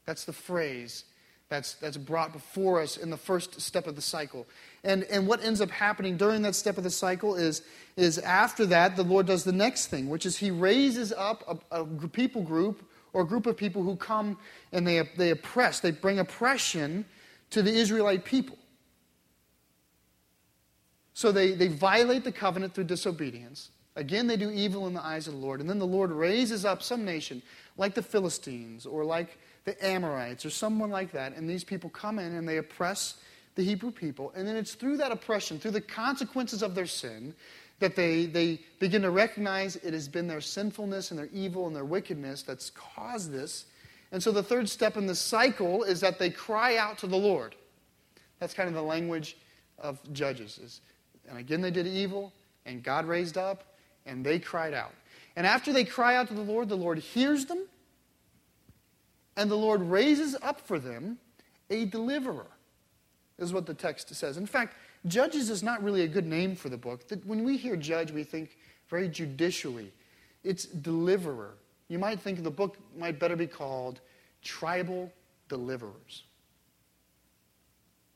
That's 0.05 0.25
the 0.25 0.33
phrase 0.33 1.05
that's, 1.53 1.75
that's 1.75 1.97
brought 1.97 2.33
before 2.33 2.81
us 2.81 2.97
in 2.97 3.11
the 3.11 3.17
first 3.17 3.61
step 3.61 3.85
of 3.85 3.95
the 3.95 4.01
cycle. 4.01 4.47
And, 4.83 5.03
and 5.03 5.27
what 5.27 5.43
ends 5.43 5.61
up 5.61 5.69
happening 5.69 6.17
during 6.17 6.41
that 6.41 6.55
step 6.55 6.79
of 6.79 6.83
the 6.83 6.89
cycle 6.89 7.35
is, 7.35 7.61
is 7.95 8.17
after 8.17 8.65
that, 8.67 8.95
the 8.95 9.03
Lord 9.03 9.27
does 9.27 9.43
the 9.43 9.51
next 9.51 9.87
thing, 9.87 10.09
which 10.09 10.25
is 10.25 10.37
He 10.37 10.49
raises 10.49 11.13
up 11.13 11.63
a, 11.71 11.81
a 11.81 11.85
people 12.07 12.41
group 12.41 12.83
or 13.13 13.21
a 13.21 13.25
group 13.25 13.45
of 13.45 13.55
people 13.55 13.83
who 13.83 13.95
come 13.95 14.37
and 14.71 14.87
they, 14.87 15.07
they 15.15 15.29
oppress, 15.29 15.79
they 15.79 15.91
bring 15.91 16.17
oppression 16.17 17.05
to 17.51 17.61
the 17.61 17.71
Israelite 17.71 18.25
people. 18.25 18.57
So 21.13 21.31
they, 21.31 21.51
they 21.51 21.67
violate 21.67 22.23
the 22.23 22.31
covenant 22.31 22.73
through 22.73 22.85
disobedience. 22.85 23.69
Again, 23.95 24.25
they 24.25 24.37
do 24.37 24.49
evil 24.49 24.87
in 24.87 24.93
the 24.93 25.05
eyes 25.05 25.27
of 25.27 25.33
the 25.33 25.39
Lord. 25.39 25.59
And 25.59 25.69
then 25.69 25.79
the 25.79 25.85
Lord 25.85 26.11
raises 26.11 26.65
up 26.65 26.81
some 26.81 27.05
nation, 27.05 27.41
like 27.77 27.93
the 27.93 28.01
Philistines 28.01 28.85
or 28.85 29.05
like 29.05 29.37
the 29.65 29.85
Amorites 29.85 30.45
or 30.45 30.49
someone 30.49 30.89
like 30.89 31.11
that. 31.11 31.35
And 31.35 31.47
these 31.47 31.63
people 31.63 31.89
come 31.89 32.17
in 32.17 32.33
and 32.35 32.47
they 32.47 32.57
oppress 32.57 33.17
the 33.55 33.63
Hebrew 33.63 33.91
people. 33.91 34.33
And 34.35 34.47
then 34.47 34.55
it's 34.55 34.73
through 34.73 34.97
that 34.97 35.11
oppression, 35.11 35.59
through 35.59 35.71
the 35.71 35.81
consequences 35.81 36.63
of 36.63 36.73
their 36.73 36.87
sin, 36.87 37.35
that 37.79 37.95
they, 37.95 38.25
they 38.25 38.59
begin 38.79 39.01
to 39.03 39.11
recognize 39.11 39.75
it 39.77 39.93
has 39.93 40.07
been 40.07 40.27
their 40.27 40.41
sinfulness 40.41 41.11
and 41.11 41.19
their 41.19 41.29
evil 41.31 41.67
and 41.67 41.75
their 41.75 41.85
wickedness 41.85 42.41
that's 42.41 42.71
caused 42.71 43.31
this. 43.31 43.65
And 44.11 44.21
so 44.21 44.31
the 44.31 44.43
third 44.43 44.69
step 44.69 44.97
in 44.97 45.05
the 45.05 45.15
cycle 45.15 45.83
is 45.83 45.99
that 45.99 46.17
they 46.17 46.29
cry 46.29 46.77
out 46.77 46.97
to 46.99 47.07
the 47.07 47.17
Lord. 47.17 47.55
That's 48.39 48.53
kind 48.53 48.69
of 48.69 48.75
the 48.75 48.81
language 48.81 49.37
of 49.77 49.99
Judges. 50.13 50.59
Is, 50.59 50.81
and 51.33 51.41
again, 51.41 51.61
they 51.61 51.71
did 51.71 51.87
evil, 51.87 52.31
and 52.65 52.83
God 52.83 53.05
raised 53.05 53.37
up, 53.37 53.63
and 54.05 54.25
they 54.25 54.39
cried 54.39 54.73
out. 54.73 54.93
And 55.35 55.47
after 55.47 55.73
they 55.73 55.83
cry 55.83 56.15
out 56.15 56.27
to 56.27 56.33
the 56.33 56.41
Lord, 56.41 56.69
the 56.69 56.75
Lord 56.75 56.99
hears 56.99 57.45
them, 57.45 57.65
and 59.35 59.49
the 59.49 59.55
Lord 59.55 59.81
raises 59.81 60.35
up 60.41 60.61
for 60.61 60.77
them 60.77 61.17
a 61.69 61.85
deliverer, 61.85 62.47
is 63.39 63.51
what 63.51 63.65
the 63.65 63.73
text 63.73 64.13
says. 64.13 64.37
In 64.37 64.45
fact, 64.45 64.75
Judges 65.05 65.49
is 65.49 65.63
not 65.63 65.83
really 65.83 66.03
a 66.03 66.07
good 66.07 66.25
name 66.25 66.55
for 66.55 66.69
the 66.69 66.77
book. 66.77 67.01
When 67.25 67.43
we 67.43 67.57
hear 67.57 67.75
judge, 67.75 68.11
we 68.11 68.23
think 68.23 68.57
very 68.87 69.09
judicially. 69.09 69.91
It's 70.43 70.65
deliverer. 70.65 71.55
You 71.89 71.99
might 71.99 72.21
think 72.21 72.41
the 72.41 72.51
book 72.51 72.77
might 72.97 73.19
better 73.19 73.35
be 73.35 73.47
called 73.47 73.99
Tribal 74.43 75.11
Deliverers. 75.49 76.23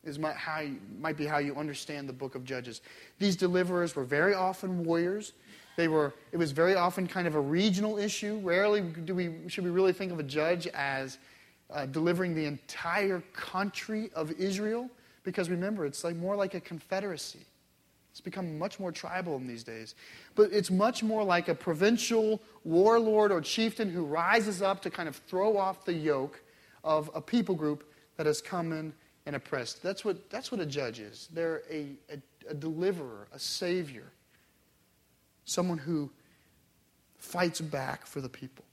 Is 0.07 0.17
my, 0.17 0.31
how 0.31 0.61
you, 0.61 0.79
might 0.99 1.17
be 1.17 1.25
how 1.25 1.39
you 1.39 1.55
understand 1.55 2.07
the 2.07 2.13
book 2.13 2.35
of 2.35 2.45
Judges. 2.45 2.81
These 3.19 3.35
deliverers 3.35 3.93
were 3.93 4.05
very 4.05 4.33
often 4.33 4.85
warriors. 4.85 5.33
They 5.75 5.89
were, 5.89 6.13
it 6.31 6.37
was 6.37 6.53
very 6.53 6.75
often 6.75 7.07
kind 7.07 7.27
of 7.27 7.35
a 7.35 7.39
regional 7.39 7.97
issue. 7.97 8.39
Rarely 8.41 8.81
do 8.81 9.13
we, 9.13 9.35
should 9.47 9.65
we 9.65 9.69
really 9.69 9.91
think 9.91 10.13
of 10.13 10.19
a 10.19 10.23
judge 10.23 10.65
as 10.67 11.17
uh, 11.69 11.85
delivering 11.87 12.33
the 12.33 12.45
entire 12.45 13.21
country 13.33 14.09
of 14.15 14.31
Israel. 14.31 14.89
Because 15.23 15.49
remember, 15.49 15.85
it's 15.85 16.05
like 16.05 16.15
more 16.15 16.37
like 16.37 16.53
a 16.53 16.61
confederacy. 16.61 17.45
It's 18.11 18.21
become 18.21 18.57
much 18.57 18.79
more 18.79 18.93
tribal 18.93 19.35
in 19.35 19.45
these 19.45 19.63
days. 19.63 19.93
But 20.35 20.53
it's 20.53 20.71
much 20.71 21.03
more 21.03 21.23
like 21.23 21.49
a 21.49 21.53
provincial 21.53 22.41
warlord 22.63 23.31
or 23.31 23.41
chieftain 23.41 23.89
who 23.89 24.05
rises 24.05 24.61
up 24.61 24.81
to 24.83 24.89
kind 24.89 25.09
of 25.09 25.17
throw 25.27 25.57
off 25.57 25.83
the 25.83 25.93
yoke 25.93 26.41
of 26.83 27.11
a 27.13 27.21
people 27.21 27.55
group 27.55 27.83
that 28.15 28.25
has 28.25 28.41
come 28.41 28.71
in 28.71 28.93
and 29.27 29.35
oppressed. 29.35 29.83
That's 29.83 30.05
what, 30.05 30.29
that's 30.29 30.51
what 30.53 30.61
a 30.61 30.65
judge 30.65 30.99
is. 31.01 31.27
They're 31.33 31.61
a, 31.69 31.89
a, 32.09 32.21
a 32.49 32.53
deliverer, 32.53 33.27
a 33.33 33.37
savior, 33.37 34.05
someone 35.43 35.77
who 35.77 36.09
fights 37.17 37.59
back 37.59 38.05
for 38.05 38.21
the 38.21 38.29
people. 38.29 38.63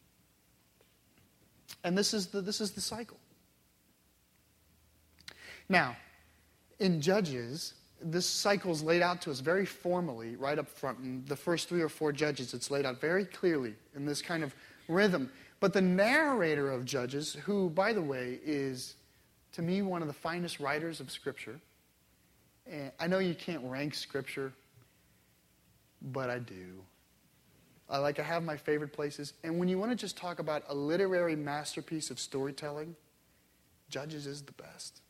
And 1.83 1.99
this 1.99 2.15
is 2.15 2.29
the, 2.29 2.41
this 2.41 2.61
is 2.61 2.71
the 2.71 2.81
cycle. 2.81 3.19
Now, 5.69 5.97
in 6.79 7.01
Judges, 7.01 7.75
this 8.01 8.27
cycle 8.27 8.71
is 8.71 8.81
laid 8.83 9.03
out 9.03 9.23
to 9.23 9.33
us 9.33 9.41
very 9.41 9.67
formally 9.67 10.37
right 10.37 10.59
up 10.59 10.69
front. 10.69 11.01
In 11.01 11.25
the 11.27 11.37
first 11.37 11.69
three 11.69 11.83
or 11.83 11.89
four 11.89 12.13
Judges, 12.13 12.55
it's 12.55 12.71
laid 12.71 12.87
out 12.87 13.01
very 13.01 13.25
clearly 13.25 13.75
in 13.97 14.07
this 14.07 14.23
kind 14.23 14.45
of 14.45 14.55
rhythm. 14.87 15.33
But 15.59 15.73
the 15.73 15.81
narrator 15.81 16.71
of 16.71 16.85
Judges, 16.85 17.35
who, 17.45 17.71
by 17.71 17.93
the 17.93 18.03
way, 18.03 18.39
is 18.45 18.95
to 19.55 19.63
me 19.63 19.83
one 19.83 20.03
of 20.03 20.09
the 20.09 20.15
finest 20.15 20.61
writers 20.61 21.01
of 21.01 21.11
Scripture, 21.11 21.61
and 22.71 22.93
I 23.01 23.07
know 23.07 23.19
you 23.19 23.35
can't 23.35 23.63
rank 23.65 23.95
Scripture, 23.95 24.53
but 26.01 26.31
I 26.31 26.39
do. 26.39 26.83
I 27.89 27.99
like 27.99 28.19
I 28.19 28.23
have 28.23 28.43
my 28.43 28.57
favorite 28.57 28.93
places. 28.93 29.35
And 29.43 29.59
when 29.59 29.69
you 29.69 29.79
want 29.79 29.91
to 29.91 29.97
just 29.97 30.17
talk 30.17 30.39
about 30.39 30.65
a 30.69 30.75
literary 30.75 31.37
masterpiece 31.37 32.11
of 32.11 32.19
storytelling, 32.19 32.97
Judges 33.89 34.27
is 34.27 34.43
the 34.43 34.53
best. 34.53 35.03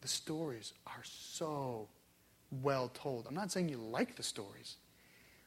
The 0.00 0.08
stories 0.08 0.72
are 0.86 1.02
so 1.04 1.88
well 2.62 2.90
told. 2.94 3.26
I'm 3.26 3.34
not 3.34 3.52
saying 3.52 3.68
you 3.68 3.76
like 3.76 4.16
the 4.16 4.22
stories. 4.22 4.76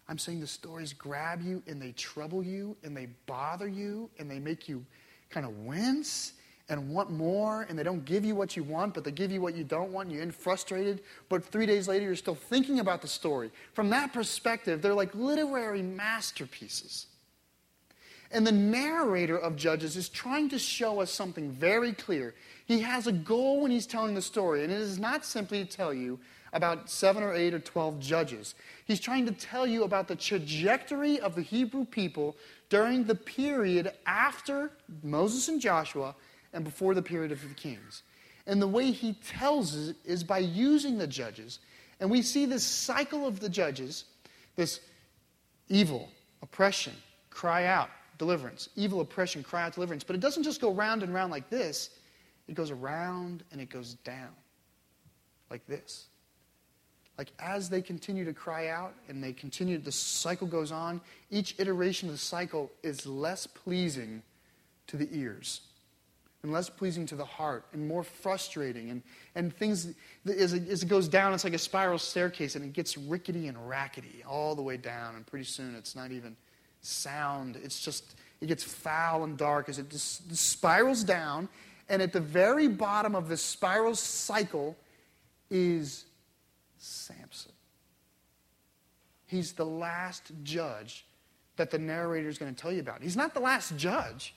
I'm 0.07 0.17
saying 0.17 0.39
the 0.39 0.47
stories 0.47 0.93
grab 0.93 1.41
you 1.41 1.61
and 1.67 1.81
they 1.81 1.91
trouble 1.91 2.43
you 2.43 2.75
and 2.83 2.95
they 2.95 3.07
bother 3.25 3.67
you 3.67 4.09
and 4.19 4.29
they 4.29 4.39
make 4.39 4.67
you 4.67 4.85
kind 5.29 5.45
of 5.45 5.55
wince 5.59 6.33
and 6.69 6.89
want 6.89 7.09
more 7.09 7.65
and 7.67 7.77
they 7.77 7.83
don't 7.83 8.05
give 8.05 8.23
you 8.23 8.35
what 8.35 8.55
you 8.55 8.63
want, 8.63 8.93
but 8.93 9.03
they 9.03 9.11
give 9.11 9.31
you 9.31 9.41
what 9.41 9.55
you 9.55 9.63
don't 9.63 9.91
want. 9.91 10.11
You 10.11 10.21
end 10.21 10.35
frustrated, 10.35 11.01
but 11.27 11.43
three 11.43 11.65
days 11.65 11.88
later 11.88 12.05
you're 12.05 12.15
still 12.15 12.35
thinking 12.35 12.79
about 12.79 13.01
the 13.01 13.07
story. 13.07 13.51
From 13.73 13.89
that 13.89 14.13
perspective, 14.13 14.81
they're 14.81 14.93
like 14.93 15.13
literary 15.15 15.81
masterpieces. 15.81 17.07
And 18.31 18.45
the 18.45 18.51
narrator 18.51 19.38
of 19.38 19.55
Judges 19.55 19.97
is 19.97 20.07
trying 20.07 20.49
to 20.49 20.59
show 20.59 21.01
us 21.01 21.11
something 21.11 21.51
very 21.51 21.93
clear. 21.93 22.35
He 22.67 22.81
has 22.81 23.07
a 23.07 23.11
goal 23.11 23.61
when 23.61 23.71
he's 23.71 23.88
telling 23.88 24.13
the 24.13 24.21
story, 24.21 24.63
and 24.63 24.71
it 24.71 24.79
is 24.79 24.99
not 24.99 25.25
simply 25.25 25.65
to 25.65 25.77
tell 25.77 25.91
you 25.93 26.19
about 26.53 26.89
seven 26.89 27.23
or 27.23 27.33
eight 27.33 27.53
or 27.53 27.59
twelve 27.59 27.99
judges. 27.99 28.53
He's 28.85 28.99
trying 28.99 29.25
to 29.25 29.31
tell 29.31 29.65
you 29.65 29.83
about 29.83 30.07
the 30.07 30.15
trajectory 30.15 31.19
of 31.19 31.33
the 31.33 31.41
Hebrew 31.41 31.85
people 31.85 32.35
during 32.69 33.03
the 33.03 33.15
period 33.15 33.93
after 34.05 34.71
Moses 35.01 35.47
and 35.47 35.59
Joshua 35.59 36.15
and 36.53 36.63
before 36.63 36.94
the 36.94 37.01
period 37.01 37.32
of 37.32 37.41
the 37.48 37.53
kings. 37.56 38.03
And 38.48 38.62
the 38.62 38.68
way 38.68 38.91
he 38.91 39.13
tells 39.13 39.75
it 39.89 39.96
is 40.03 40.24
by 40.24 40.39
using 40.39 40.98
the 40.98 41.08
judges. 41.08 41.60
And 42.00 42.10
we 42.10 42.22
see 42.22 42.46
this 42.46 42.63
cycle 42.63 43.27
of 43.27 43.39
the 43.39 43.50
judges, 43.50 44.06
this 44.56 44.79
evil, 45.68 46.10
oppression, 46.41 46.94
cry 47.29 47.65
out 47.65 47.89
deliverance. 48.18 48.70
Evil 48.75 49.01
oppression, 49.01 49.44
cry 49.44 49.63
out 49.63 49.74
deliverance. 49.74 50.03
But 50.03 50.15
it 50.15 50.20
doesn't 50.20 50.44
just 50.44 50.62
go 50.62 50.72
round 50.74 51.03
and 51.03 51.13
round 51.13 51.32
like 51.32 51.50
this, 51.50 51.91
it 52.48 52.56
goes 52.56 52.72
around 52.72 53.44
and 53.51 53.62
it 53.62 53.70
goes 53.70 53.94
down 53.94 54.32
like 55.51 55.65
this. 55.68 56.08
Like 57.18 57.32
as 57.38 57.70
they 57.70 57.82
continue 57.82 58.25
to 58.25 58.34
cry 58.34 58.70
out 58.70 58.94
and 59.08 59.24
they 59.24 59.34
continue, 59.34 59.77
the 59.77 59.91
cycle 59.91 60.48
goes 60.48 60.72
on, 60.72 61.01
each 61.29 61.53
iteration 61.60 62.10
of 62.10 62.15
the 62.15 62.20
cycle 62.20 62.72
is 62.82 63.06
less 63.06 63.46
pleasing 63.46 64.24
to 64.88 64.98
the 64.98 65.08
ears 65.12 65.62
and 66.43 66.51
less 66.51 66.69
pleasing 66.69 67.05
to 67.08 67.15
the 67.15 67.25
heart 67.25 67.65
and 67.74 67.86
more 67.88 68.03
frustrating. 68.03 68.89
And, 68.89 69.03
and 69.36 69.53
things, 69.53 69.93
as 70.25 70.53
it, 70.53 70.69
as 70.69 70.84
it 70.84 70.89
goes 70.89 71.08
down, 71.08 71.34
it's 71.34 71.43
like 71.43 71.53
a 71.53 71.60
spiral 71.60 71.98
staircase 71.98 72.55
and 72.55 72.63
it 72.63 72.74
gets 72.74 72.98
rickety 72.98 73.48
and 73.48 73.69
rackety 73.69 74.24
all 74.27 74.55
the 74.55 74.62
way 74.62 74.77
down. 74.77 75.15
And 75.15 75.25
pretty 75.25 75.46
soon 75.46 75.75
it's 75.75 75.96
not 75.96 76.12
even 76.12 76.36
sound, 76.81 77.58
it's 77.62 77.81
just, 77.81 78.15
it 78.39 78.48
gets 78.48 78.63
foul 78.63 79.25
and 79.25 79.38
dark 79.38 79.67
as 79.67 79.79
it 79.79 79.89
just 79.89 80.34
spirals 80.36 81.03
down. 81.03 81.50
And 81.89 82.01
at 82.01 82.13
the 82.13 82.22
very 82.22 82.67
bottom 82.67 83.15
of 83.15 83.27
this 83.27 83.41
spiral 83.41 83.96
cycle 83.96 84.77
is 85.50 86.05
Samson. 86.77 87.51
He's 89.25 89.51
the 89.51 89.65
last 89.65 90.31
judge 90.43 91.05
that 91.58 91.69
the 91.69 91.77
narrator 91.77 92.29
is 92.29 92.38
going 92.38 92.53
to 92.53 92.60
tell 92.60 92.72
you 92.72 92.79
about. 92.79 93.01
He's 93.01 93.17
not 93.17 93.34
the 93.34 93.41
last 93.41 93.75
judge. 93.75 94.34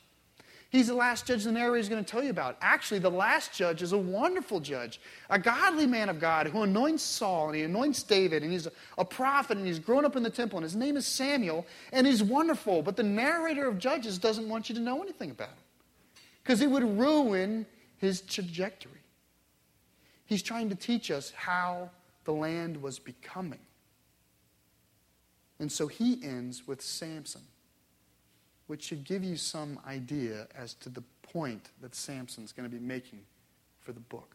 He's 0.72 0.86
the 0.86 0.94
last 0.94 1.26
judge 1.26 1.44
the 1.44 1.52
narrator 1.52 1.76
is 1.76 1.90
going 1.90 2.02
to 2.02 2.10
tell 2.10 2.24
you 2.24 2.30
about. 2.30 2.56
Actually, 2.62 3.00
the 3.00 3.10
last 3.10 3.52
judge 3.52 3.82
is 3.82 3.92
a 3.92 3.98
wonderful 3.98 4.58
judge, 4.58 5.02
a 5.28 5.38
godly 5.38 5.86
man 5.86 6.08
of 6.08 6.18
God 6.18 6.46
who 6.46 6.62
anoints 6.62 7.02
Saul 7.02 7.48
and 7.48 7.56
he 7.56 7.62
anoints 7.62 8.02
David, 8.02 8.42
and 8.42 8.50
he's 8.50 8.66
a 8.96 9.04
prophet 9.04 9.58
and 9.58 9.66
he's 9.66 9.78
grown 9.78 10.06
up 10.06 10.16
in 10.16 10.22
the 10.22 10.30
temple, 10.30 10.56
and 10.56 10.64
his 10.64 10.74
name 10.74 10.96
is 10.96 11.06
Samuel, 11.06 11.66
and 11.92 12.06
he's 12.06 12.22
wonderful. 12.22 12.80
But 12.80 12.96
the 12.96 13.02
narrator 13.02 13.68
of 13.68 13.78
Judges 13.78 14.16
doesn't 14.16 14.48
want 14.48 14.70
you 14.70 14.74
to 14.74 14.80
know 14.80 15.02
anything 15.02 15.30
about 15.30 15.50
him 15.50 15.56
because 16.42 16.62
it 16.62 16.70
would 16.70 16.98
ruin 16.98 17.66
his 17.98 18.22
trajectory. 18.22 18.92
He's 20.24 20.42
trying 20.42 20.70
to 20.70 20.74
teach 20.74 21.10
us 21.10 21.32
how 21.36 21.90
the 22.24 22.32
land 22.32 22.80
was 22.80 22.98
becoming. 22.98 23.60
And 25.58 25.70
so 25.70 25.86
he 25.86 26.18
ends 26.24 26.66
with 26.66 26.80
Samson 26.80 27.42
which 28.72 28.84
should 28.84 29.04
give 29.04 29.22
you 29.22 29.36
some 29.36 29.78
idea 29.86 30.48
as 30.56 30.72
to 30.72 30.88
the 30.88 31.02
point 31.20 31.68
that 31.82 31.94
Samson's 31.94 32.52
going 32.52 32.66
to 32.66 32.74
be 32.74 32.82
making 32.82 33.20
for 33.80 33.92
the 33.92 34.00
book. 34.00 34.34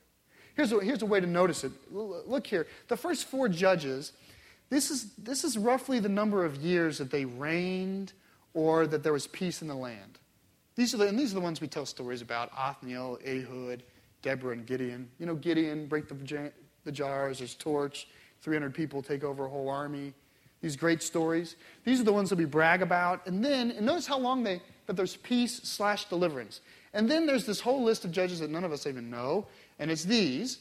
Here's 0.53 0.71
a, 0.71 0.79
here's 0.79 1.01
a 1.01 1.07
way 1.07 1.19
to 1.19 1.25
notice 1.25 1.63
it. 1.63 1.71
Look 1.91 2.45
here. 2.45 2.67
The 2.87 2.97
first 2.97 3.25
four 3.25 3.49
judges, 3.49 4.13
this 4.69 4.91
is, 4.91 5.13
this 5.17 5.43
is 5.43 5.57
roughly 5.57 5.99
the 5.99 6.09
number 6.09 6.45
of 6.45 6.57
years 6.57 6.99
that 6.99 7.09
they 7.09 7.25
reigned 7.25 8.13
or 8.53 8.85
that 8.85 9.01
there 9.01 9.11
was 9.11 9.25
peace 9.25 9.63
in 9.63 9.67
the 9.67 9.75
land. 9.75 10.19
These 10.75 10.93
are 10.93 10.97
the, 10.97 11.07
and 11.07 11.17
these 11.17 11.31
are 11.31 11.35
the 11.35 11.41
ones 11.41 11.59
we 11.59 11.67
tell 11.67 11.87
stories 11.87 12.21
about 12.21 12.51
Othniel, 12.55 13.17
Ehud, 13.27 13.81
Deborah, 14.21 14.53
and 14.53 14.67
Gideon. 14.67 15.09
You 15.17 15.25
know, 15.25 15.33
Gideon, 15.33 15.87
break 15.87 16.07
the, 16.07 16.51
the 16.83 16.91
jars, 16.91 17.39
his 17.39 17.55
torch, 17.55 18.07
300 18.43 18.71
people 18.71 19.01
take 19.01 19.23
over 19.23 19.47
a 19.47 19.49
whole 19.49 19.67
army 19.67 20.13
these 20.61 20.75
great 20.75 21.03
stories. 21.03 21.55
These 21.83 21.99
are 21.99 22.03
the 22.03 22.13
ones 22.13 22.29
that 22.29 22.37
we 22.37 22.45
brag 22.45 22.81
about. 22.81 23.25
And 23.27 23.43
then, 23.43 23.71
and 23.71 23.85
notice 23.85 24.07
how 24.07 24.17
long 24.17 24.43
they, 24.43 24.61
that 24.87 24.95
there's 24.95 25.17
peace 25.17 25.61
slash 25.63 26.05
deliverance. 26.05 26.61
And 26.93 27.09
then 27.09 27.25
there's 27.25 27.45
this 27.45 27.59
whole 27.59 27.83
list 27.83 28.05
of 28.05 28.11
judges 28.11 28.39
that 28.39 28.49
none 28.49 28.63
of 28.63 28.71
us 28.71 28.87
even 28.87 29.09
know, 29.09 29.47
and 29.77 29.91
it's 29.91 30.03
these. 30.03 30.59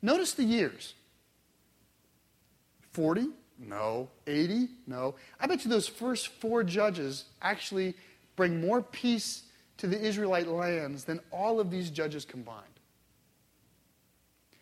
Notice 0.00 0.32
the 0.32 0.44
years 0.44 0.94
40? 2.92 3.28
No. 3.58 4.08
80? 4.26 4.68
No. 4.86 5.14
I 5.40 5.46
bet 5.46 5.64
you 5.64 5.70
those 5.70 5.88
first 5.88 6.28
four 6.28 6.64
judges 6.64 7.24
actually 7.42 7.94
bring 8.36 8.60
more 8.60 8.82
peace 8.82 9.42
to 9.78 9.86
the 9.86 10.00
Israelite 10.00 10.48
lands 10.48 11.04
than 11.04 11.20
all 11.30 11.60
of 11.60 11.70
these 11.70 11.90
judges 11.90 12.24
combined. 12.24 12.64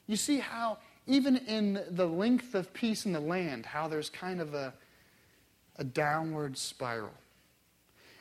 You 0.06 0.16
see 0.16 0.38
how 0.38 0.78
even 1.06 1.36
in 1.36 1.82
the 1.90 2.06
length 2.06 2.54
of 2.54 2.72
peace 2.72 3.04
in 3.04 3.12
the 3.12 3.20
land, 3.20 3.66
how 3.66 3.88
there's 3.88 4.08
kind 4.08 4.40
of 4.40 4.54
a, 4.54 4.72
a 5.76 5.84
downward 5.84 6.56
spiral. 6.56 7.12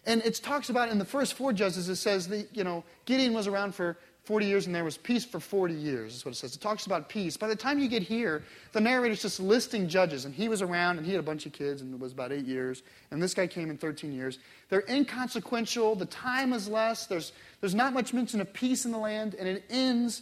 And 0.06 0.22
it 0.24 0.36
talks 0.43 0.69
about 0.69 0.89
in 0.89 1.00
the 1.00 1.06
first 1.06 1.36
four 1.36 1.54
judges, 1.54 1.88
it 1.88 1.96
says 1.96 2.28
that, 2.28 2.50
you 2.54 2.63
know, 2.63 2.84
Gideon 3.06 3.34
was 3.34 3.48
around 3.48 3.74
for 3.74 3.98
40 4.26 4.46
years 4.46 4.65
and 4.65 4.76
there 4.76 4.84
was 4.84 4.98
peace 4.98 5.24
for 5.24 5.39
40 5.39 5.74
years, 5.74 6.15
is 6.15 6.26
what 6.26 6.34
it 6.34 6.38
says. 6.38 6.56
It 6.56 6.62
talks 6.62 6.86
about 6.86 7.08
peace. 7.08 7.38
By 7.38 7.48
the 7.48 7.56
time 7.56 7.80
you 7.80 7.88
get 7.88 8.04
here, 8.04 8.43
the 8.74 8.82
narrator's 8.82 9.22
just 9.22 9.39
listing 9.39 9.88
judges, 9.88 10.26
and 10.26 10.36
he 10.36 10.50
was 10.50 10.62
around 10.62 10.98
and 10.98 11.06
he 11.06 11.13
had 11.13 11.19
a 11.19 11.24
bunch 11.24 11.46
of 11.46 11.54
kids 11.54 11.82
and 11.82 11.93
it 11.93 12.00
was 12.00 12.12
about 12.12 12.34
eight 12.34 12.46
years, 12.46 12.84
and 13.12 13.24
this 13.24 13.34
guy 13.34 13.48
came 13.48 13.69
in 13.69 13.78
13 13.78 14.12
years. 14.12 14.39
They're 14.67 14.84
inconsequential, 14.89 15.96
the 15.96 16.06
time 16.06 16.52
is 16.52 16.67
less, 16.67 17.06
there's, 17.06 17.32
there's 17.62 17.76
not 17.76 17.93
much 17.93 18.13
mention 18.13 18.41
of 18.41 18.52
peace 18.52 18.84
in 18.84 18.91
the 18.91 18.98
land, 18.98 19.36
and 19.36 19.48
it 19.48 19.63
ends 19.69 20.22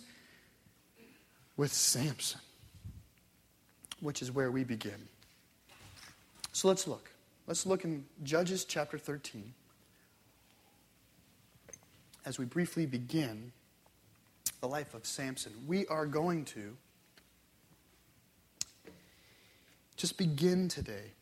with 1.57 1.73
Samson 1.73 2.39
which 4.01 4.21
is 4.21 4.31
where 4.31 4.51
we 4.51 4.63
begin. 4.63 5.07
So 6.51 6.67
let's 6.67 6.87
look. 6.87 7.11
Let's 7.47 7.65
look 7.65 7.85
in 7.85 8.05
Judges 8.23 8.65
chapter 8.65 8.97
13 8.97 9.53
as 12.25 12.37
we 12.37 12.45
briefly 12.45 12.85
begin 12.85 13.51
the 14.59 14.67
life 14.67 14.93
of 14.93 15.05
Samson. 15.05 15.53
We 15.67 15.87
are 15.87 16.05
going 16.05 16.45
to 16.45 16.75
just 19.95 20.17
begin 20.17 20.67
today. 20.67 21.13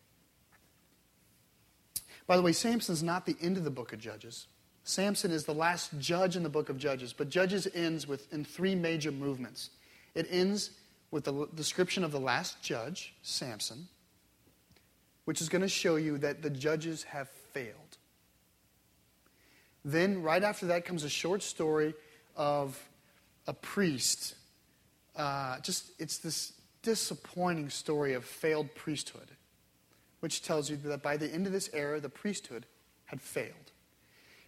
By 2.28 2.38
the 2.38 2.44
way, 2.44 2.52
Samson's 2.52 3.02
not 3.02 3.26
the 3.26 3.36
end 3.42 3.58
of 3.58 3.64
the 3.64 3.72
book 3.72 3.94
of 3.94 4.00
Judges. 4.00 4.48
Samson 4.84 5.32
is 5.32 5.46
the 5.46 5.54
last 5.54 5.92
judge 6.00 6.36
in 6.36 6.44
the 6.44 6.50
book 6.50 6.70
of 6.70 6.78
Judges, 6.78 7.14
but 7.14 7.30
Judges 7.30 7.68
ends 7.74 8.08
with 8.08 8.32
in 8.34 8.44
three 8.44 8.76
major 8.76 9.12
movements. 9.12 9.70
It 10.16 10.28
ends 10.30 10.72
with 11.12 11.24
the 11.24 11.48
description 11.56 12.04
of 12.04 12.12
the 12.12 12.20
last 12.20 12.62
judge, 12.62 13.14
Samson, 13.24 13.88
which 15.26 15.42
is 15.42 15.50
going 15.50 15.62
to 15.62 15.70
show 15.70 15.96
you 15.96 16.18
that 16.20 16.42
the 16.42 16.50
judges 16.50 17.04
have 17.04 17.30
failed. 17.30 17.98
Then, 19.84 20.22
right 20.22 20.44
after 20.44 20.68
that, 20.68 20.86
comes 20.86 21.04
a 21.04 21.10
short 21.10 21.42
story 21.42 21.94
of 22.36 22.80
a 23.48 23.54
priest. 23.54 24.36
Uh, 25.16 25.60
just, 25.62 25.92
it's 26.00 26.18
this 26.18 26.54
disappointing 26.84 27.70
story 27.70 28.14
of 28.14 28.24
failed 28.26 28.74
priesthood, 28.76 29.30
which 30.20 30.42
tells 30.42 30.70
you 30.70 30.78
that 30.78 31.02
by 31.02 31.18
the 31.18 31.32
end 31.32 31.48
of 31.48 31.54
this 31.54 31.70
era, 31.74 32.00
the 32.00 32.10
priesthood 32.10 32.66
had 33.06 33.22
failed. 33.22 33.72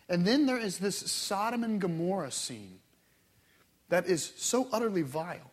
And 0.10 0.26
then 0.26 0.45
there 0.45 0.60
is 0.60 0.80
this 0.80 0.97
Sodom 0.97 1.63
and 1.63 1.80
Gomorrah 1.80 2.32
scene 2.32 2.80
that 3.89 4.08
is 4.08 4.34
so 4.36 4.67
utterly 4.71 5.02
vile 5.02 5.50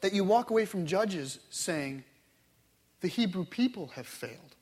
that 0.00 0.12
you 0.12 0.24
walk 0.24 0.50
away 0.50 0.64
from 0.64 0.86
Judges 0.86 1.38
saying, 1.50 2.04
the 3.00 3.08
Hebrew 3.08 3.44
people 3.44 3.88
have 3.94 4.06
failed. 4.06 4.56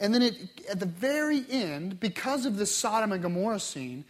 And 0.00 0.12
then 0.12 0.22
it, 0.22 0.36
at 0.70 0.80
the 0.80 0.86
very 0.86 1.44
end, 1.48 2.00
because 2.00 2.44
of 2.44 2.56
the 2.56 2.66
Sodom 2.66 3.12
and 3.12 3.22
Gomorrah 3.22 3.60
scene, 3.60 4.04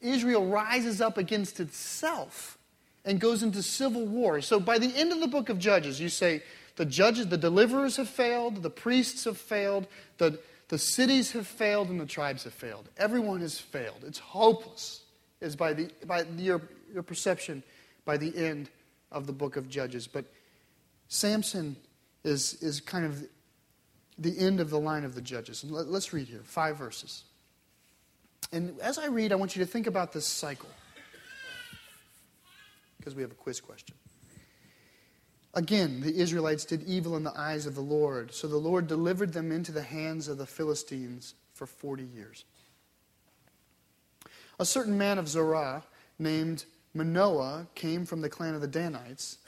Israel 0.00 0.46
rises 0.46 1.00
up 1.00 1.18
against 1.18 1.58
itself 1.58 2.58
and 3.04 3.18
goes 3.20 3.42
into 3.42 3.62
civil 3.62 4.04
war. 4.04 4.40
So 4.40 4.60
by 4.60 4.78
the 4.78 4.94
end 4.94 5.12
of 5.12 5.20
the 5.20 5.26
book 5.26 5.48
of 5.48 5.58
Judges, 5.58 6.00
you 6.00 6.08
say 6.08 6.42
the 6.76 6.84
judges, 6.84 7.26
the 7.28 7.38
deliverers 7.38 7.96
have 7.96 8.08
failed, 8.08 8.62
the 8.62 8.70
priests 8.70 9.24
have 9.24 9.38
failed, 9.38 9.86
the, 10.18 10.38
the 10.68 10.78
cities 10.78 11.32
have 11.32 11.46
failed, 11.46 11.88
and 11.88 12.00
the 12.00 12.06
tribes 12.06 12.44
have 12.44 12.52
failed. 12.52 12.88
Everyone 12.98 13.40
has 13.40 13.58
failed. 13.58 14.04
It's 14.06 14.18
hopeless, 14.18 15.02
is 15.40 15.56
by, 15.56 15.72
the, 15.72 15.90
by 16.06 16.24
your, 16.36 16.60
your 16.92 17.02
perception 17.02 17.62
by 18.04 18.16
the 18.16 18.36
end 18.36 18.68
of 19.10 19.26
the 19.26 19.32
book 19.32 19.56
of 19.56 19.68
Judges. 19.68 20.06
But 20.06 20.24
Samson 21.08 21.76
is, 22.24 22.54
is 22.62 22.80
kind 22.80 23.04
of 23.04 23.24
the 24.18 24.38
end 24.38 24.60
of 24.60 24.70
the 24.70 24.78
line 24.78 25.04
of 25.04 25.14
the 25.14 25.22
Judges. 25.22 25.62
And 25.62 25.72
let, 25.72 25.86
us 25.86 26.12
read 26.12 26.28
here 26.28 26.42
five 26.44 26.76
verses. 26.76 27.24
And 28.52 28.78
as 28.80 28.98
I 28.98 29.06
read, 29.06 29.32
I 29.32 29.36
want 29.36 29.56
you 29.56 29.64
to 29.64 29.70
think 29.70 29.86
about 29.86 30.12
this 30.12 30.26
cycle 30.26 30.68
because 32.98 33.14
we 33.14 33.22
have 33.22 33.30
a 33.30 33.36
quiz 33.36 33.60
question. 33.60 33.94
Again, 35.54 36.00
the 36.00 36.14
Israelites 36.14 36.64
did 36.64 36.82
evil 36.82 37.16
in 37.16 37.24
the 37.24 37.36
eyes 37.36 37.66
of 37.66 37.74
the 37.74 37.80
Lord, 37.80 38.34
so 38.34 38.46
the 38.46 38.56
Lord 38.56 38.86
delivered 38.86 39.32
them 39.32 39.50
into 39.50 39.72
the 39.72 39.82
hands 39.82 40.28
of 40.28 40.38
the 40.38 40.46
Philistines 40.46 41.34
for 41.54 41.66
40 41.66 42.04
years. 42.04 42.44
A 44.60 44.64
certain 44.64 44.98
man 44.98 45.18
of 45.18 45.28
Zorah 45.28 45.84
named 46.18 46.64
Manoah 46.98 47.68
came 47.76 48.04
from 48.04 48.20
the 48.20 48.28
clan 48.28 48.56
of 48.56 48.60
the 48.60 48.66
Danites, 48.66 49.38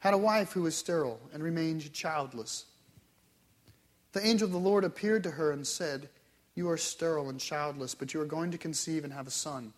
had 0.00 0.12
a 0.12 0.18
wife 0.18 0.52
who 0.52 0.62
was 0.62 0.76
sterile 0.76 1.18
and 1.32 1.42
remained 1.42 1.90
childless. 1.94 2.66
The 4.12 4.24
angel 4.24 4.46
of 4.46 4.52
the 4.52 4.58
Lord 4.58 4.84
appeared 4.84 5.22
to 5.22 5.32
her 5.32 5.50
and 5.52 5.66
said, 5.66 6.10
You 6.54 6.68
are 6.68 6.76
sterile 6.76 7.30
and 7.30 7.40
childless, 7.40 7.94
but 7.94 8.12
you 8.12 8.20
are 8.20 8.26
going 8.26 8.50
to 8.50 8.58
conceive 8.58 9.04
and 9.04 9.12
have 9.12 9.26
a 9.26 9.30
son. 9.30 9.72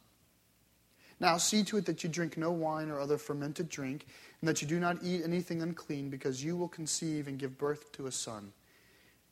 Now 1.21 1.37
see 1.37 1.63
to 1.65 1.77
it 1.77 1.87
that 1.87 2.03
you 2.03 2.11
drink 2.11 2.37
no 2.37 2.51
wine 2.51 2.91
or 2.91 2.99
other 2.99 3.17
fermented 3.17 3.69
drink, 3.69 4.07
and 4.41 4.49
that 4.49 4.61
you 4.61 4.67
do 4.67 4.81
not 4.81 5.05
eat 5.05 5.23
anything 5.23 5.63
unclean, 5.63 6.11
because 6.11 6.43
you 6.43 6.57
will 6.57 6.69
conceive 6.69 7.29
and 7.29 7.39
give 7.39 7.59
birth 7.59 7.93
to 7.93 8.09
a 8.09 8.13
son. 8.13 8.53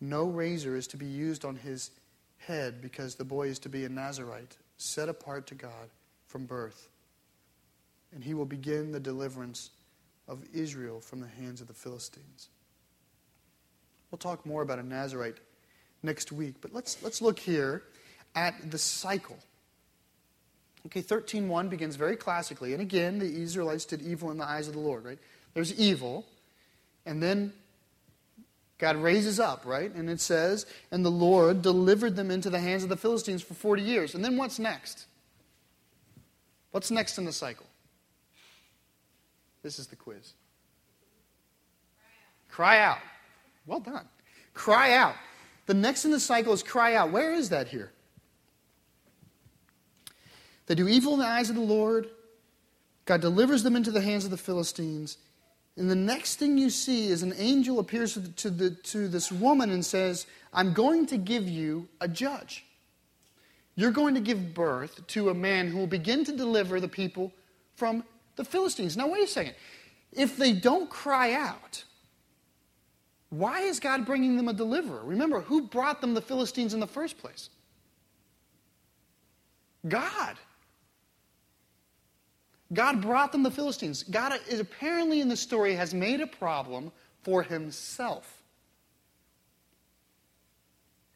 No 0.00 0.24
razor 0.24 0.76
is 0.76 0.87
to 0.88 0.96
be 0.96 1.07
used 1.07 1.44
on 1.44 1.57
his 1.57 1.90
head 2.37 2.81
because 2.81 3.16
the 3.16 3.24
boy 3.24 3.48
is 3.48 3.59
to 3.59 3.68
be 3.68 3.85
a 3.85 3.88
Nazarite, 3.88 4.57
set 4.76 5.09
apart 5.09 5.48
to 5.48 5.57
God 5.57 5.90
from 6.28 6.46
birth. 6.46 6.88
And 8.14 8.25
he 8.25 8.35
will 8.35 8.47
begin 8.47 8.92
the 8.92 9.01
deliverance 9.01 9.71
of 10.27 10.44
Israel 10.55 11.01
from 11.01 11.21
the 11.21 11.29
hands 11.29 11.61
of 11.61 11.68
the 11.68 11.75
Philistines. 11.75 12.49
We'll 14.11 14.18
talk 14.18 14.44
more 14.47 14.62
about 14.62 14.79
a 14.79 14.83
Nazarite 14.83 15.37
next 16.03 16.33
week, 16.33 16.57
but 16.61 16.73
let's, 16.73 17.03
let's 17.03 17.21
look 17.21 17.38
here 17.38 17.83
at 18.35 18.71
the 18.71 18.79
cycle. 18.79 19.38
Okay, 20.87 21.03
13.1 21.03 21.68
begins 21.68 21.97
very 21.97 22.16
classically. 22.16 22.73
And 22.73 22.81
again, 22.81 23.18
the 23.18 23.27
Israelites 23.27 23.85
did 23.85 24.01
evil 24.01 24.31
in 24.31 24.38
the 24.38 24.44
eyes 24.44 24.68
of 24.68 24.75
the 24.75 24.81
Lord, 24.81 25.05
right? 25.05 25.18
There's 25.55 25.79
evil. 25.79 26.25
And 27.05 27.23
then 27.23 27.53
God 28.79 28.97
raises 28.97 29.40
up, 29.40 29.66
right? 29.66 29.92
And 29.92 30.09
it 30.09 30.21
says, 30.21 30.66
and 30.90 31.05
the 31.05 31.11
Lord 31.11 31.62
delivered 31.62 32.16
them 32.16 32.31
into 32.31 32.49
the 32.49 32.61
hands 32.61 32.85
of 32.85 32.88
the 32.88 32.97
Philistines 32.97 33.42
for 33.42 33.55
40 33.55 33.83
years. 33.83 34.14
And 34.14 34.25
then 34.25 34.37
what's 34.37 34.59
next? 34.59 35.07
What's 36.71 36.90
next 36.90 37.18
in 37.18 37.25
the 37.25 37.33
cycle? 37.33 37.66
This 39.62 39.79
is 39.79 39.87
the 39.87 39.97
quiz. 39.97 40.33
Cry 42.49 42.81
out. 42.81 42.99
Well 43.66 43.81
done. 43.81 44.09
Cry 44.55 44.94
out. 44.94 45.14
The 45.66 45.75
next 45.75 46.05
in 46.05 46.11
the 46.11 46.21
cycle 46.21 46.53
is 46.53 46.62
cry 46.62 46.94
out. 46.94 47.12
Where 47.12 47.33
is 47.35 47.51
that 47.51 47.68
here? 47.68 47.92
They 50.66 50.75
do 50.75 50.88
evil 50.88 51.14
in 51.14 51.21
the 51.21 51.27
eyes 51.27 51.51
of 51.51 51.57
the 51.57 51.62
Lord. 51.62 52.09
God 53.05 53.21
delivers 53.21 53.62
them 53.62 53.77
into 53.77 53.90
the 53.90 54.01
hands 54.01 54.25
of 54.25 54.31
the 54.31 54.37
Philistines. 54.37 55.18
And 55.77 55.90
the 55.90 55.94
next 55.94 56.37
thing 56.37 56.59
you 56.59 56.71
see 56.71 57.09
is 57.09 57.23
an 57.23 57.33
angel 57.37 57.79
appears 57.79 58.14
to, 58.14 58.21
the, 58.21 58.29
to, 58.31 58.51
the, 58.51 58.71
to 58.71 59.09
this 59.09 59.31
woman 59.31 59.71
and 59.71 59.85
says, 59.85 60.27
I'm 60.53 60.73
going 60.73 61.07
to 61.07 61.16
give 61.16 61.49
you 61.49 61.88
a 62.01 62.09
judge. 62.09 62.64
You're 63.77 63.92
going 63.92 64.14
to 64.14 64.21
give 64.21 64.55
birth 64.55 65.07
to 65.09 65.31
a 65.31 65.35
man 65.35 65.68
who 65.68 65.79
will 65.79 65.87
begin 65.87 66.25
to 66.25 66.37
deliver 66.37 66.81
the 66.81 66.88
people 66.88 67.33
from 67.77 68.03
the 68.38 68.44
Philistines. 68.44 68.96
Now, 68.96 69.09
wait 69.09 69.24
a 69.24 69.27
second. 69.27 69.55
If 70.11 70.38
they 70.38 70.53
don't 70.53 70.88
cry 70.88 71.35
out, 71.35 71.85
why 73.29 73.61
is 73.61 73.79
God 73.79 74.07
bringing 74.07 74.38
them 74.38 74.48
a 74.48 74.55
deliverer? 74.55 75.05
Remember, 75.05 75.42
who 75.42 75.62
brought 75.62 76.01
them 76.01 76.14
the 76.14 76.22
Philistines 76.22 76.72
in 76.72 76.81
the 76.81 76.87
first 76.87 77.18
place? 77.18 77.51
God. 79.87 80.37
God 82.72 83.03
brought 83.03 83.33
them 83.33 83.42
the 83.42 83.51
Philistines. 83.51 84.03
God 84.03 84.33
is 84.48 84.61
apparently 84.61 85.20
in 85.20 85.29
the 85.29 85.37
story 85.37 85.74
has 85.74 85.92
made 85.92 86.20
a 86.20 86.27
problem 86.27 86.90
for 87.22 87.42
himself. 87.42 88.42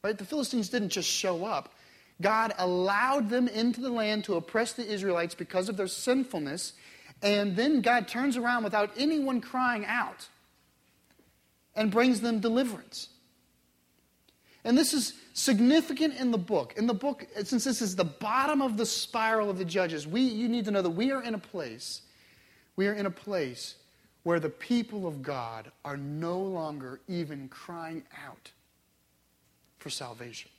Right? 0.03 0.19
The 0.19 0.25
Philistines 0.25 0.69
didn't 0.69 0.91
just 0.91 1.09
show 1.09 1.45
up. 1.45 1.73
God 2.21 2.55
allowed 2.59 3.31
them 3.31 3.49
into 3.49 3.81
the 3.81 3.91
land 3.91 4.25
to 4.25 4.35
oppress 4.35 4.73
the 4.73 4.87
Israelites 4.87 5.35
because 5.35 5.69
of 5.69 5.77
their 5.77 5.87
sinfulness, 5.89 6.75
and 7.23 7.57
then 7.57 7.81
God 7.81 8.09
turns 8.09 8.37
around 8.37 8.65
without 8.65 8.91
anyone 8.97 9.41
crying 9.41 9.87
out 9.87 10.29
and 11.75 11.91
brings 11.91 12.21
them 12.21 12.41
deliverance. 12.41 13.09
And 14.65 14.77
this 14.77 14.93
is 14.93 15.15
significant 15.33 16.15
in 16.15 16.31
the 16.31 16.39
book. 16.39 16.75
In 16.77 16.87
the 16.87 16.95
book, 16.95 17.27
since 17.45 17.65
this 17.65 17.83
is 17.83 17.97
the 17.97 18.05
bottom 18.05 18.61
of 18.63 18.77
the 18.77 18.87
spiral 18.87 19.51
of 19.51 19.59
the 19.59 19.65
judges, 19.65 20.07
we, 20.07 20.21
you 20.21 20.49
need 20.49 20.67
to 20.67 20.71
know 20.71 20.83
that 20.83 20.91
we 20.91 21.11
are 21.11 21.23
in 21.23 21.35
a 21.35 21.39
place, 21.39 22.03
we 22.77 22.87
are 22.87 22.93
in 22.93 23.07
a 23.07 23.11
place 23.11 23.77
where 24.23 24.39
the 24.39 24.49
people 24.49 25.07
of 25.07 25.23
God 25.23 25.71
are 25.85 25.97
no 25.97 26.39
longer 26.41 27.01
even 27.09 27.49
crying 27.49 28.05
out 28.27 28.53
for 29.79 29.91
salvation. 29.91 30.51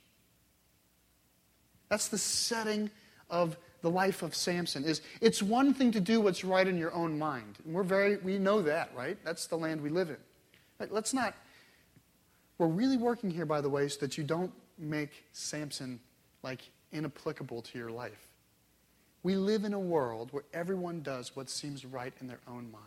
That's 1.88 2.08
the 2.08 2.18
setting 2.18 2.90
of 3.30 3.56
the 3.84 3.90
life 3.90 4.22
of 4.22 4.34
Samson. 4.34 4.84
Is 4.84 5.02
it's 5.20 5.42
one 5.42 5.74
thing 5.74 5.92
to 5.92 6.00
do 6.00 6.20
what's 6.20 6.42
right 6.42 6.66
in 6.66 6.78
your 6.78 6.92
own 6.94 7.18
mind. 7.18 7.58
And 7.64 7.74
we're 7.74 7.82
very 7.84 8.16
we 8.16 8.38
know 8.38 8.62
that, 8.62 8.90
right? 8.96 9.16
That's 9.24 9.46
the 9.46 9.56
land 9.56 9.80
we 9.80 9.90
live 9.90 10.08
in. 10.10 10.16
Let's 10.90 11.14
not 11.14 11.34
we're 12.58 12.66
really 12.66 12.96
working 12.96 13.30
here, 13.30 13.46
by 13.46 13.60
the 13.60 13.68
way, 13.68 13.88
so 13.88 14.00
that 14.00 14.16
you 14.16 14.24
don't 14.24 14.52
make 14.78 15.10
Samson 15.32 16.00
like 16.42 16.60
inapplicable 16.92 17.62
to 17.62 17.78
your 17.78 17.90
life. 17.90 18.28
We 19.22 19.36
live 19.36 19.64
in 19.64 19.74
a 19.74 19.80
world 19.80 20.28
where 20.32 20.44
everyone 20.52 21.02
does 21.02 21.34
what 21.34 21.50
seems 21.50 21.84
right 21.84 22.12
in 22.20 22.26
their 22.26 22.40
own 22.46 22.70
mind. 22.70 22.82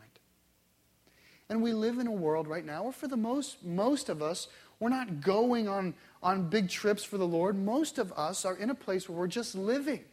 And 1.49 1.61
we 1.61 1.73
live 1.73 1.99
in 1.99 2.07
a 2.07 2.11
world 2.11 2.47
right 2.47 2.65
now 2.65 2.83
where, 2.83 2.91
for 2.91 3.07
the 3.07 3.17
most, 3.17 3.63
most 3.63 4.09
of 4.09 4.21
us, 4.21 4.47
we're 4.79 4.89
not 4.89 5.21
going 5.21 5.67
on, 5.67 5.93
on 6.21 6.49
big 6.49 6.69
trips 6.69 7.03
for 7.03 7.17
the 7.17 7.27
Lord. 7.27 7.55
Most 7.57 7.97
of 7.97 8.11
us 8.13 8.45
are 8.45 8.55
in 8.55 8.69
a 8.69 8.75
place 8.75 9.07
where 9.07 9.17
we're 9.17 9.27
just 9.27 9.55
living. 9.55 10.03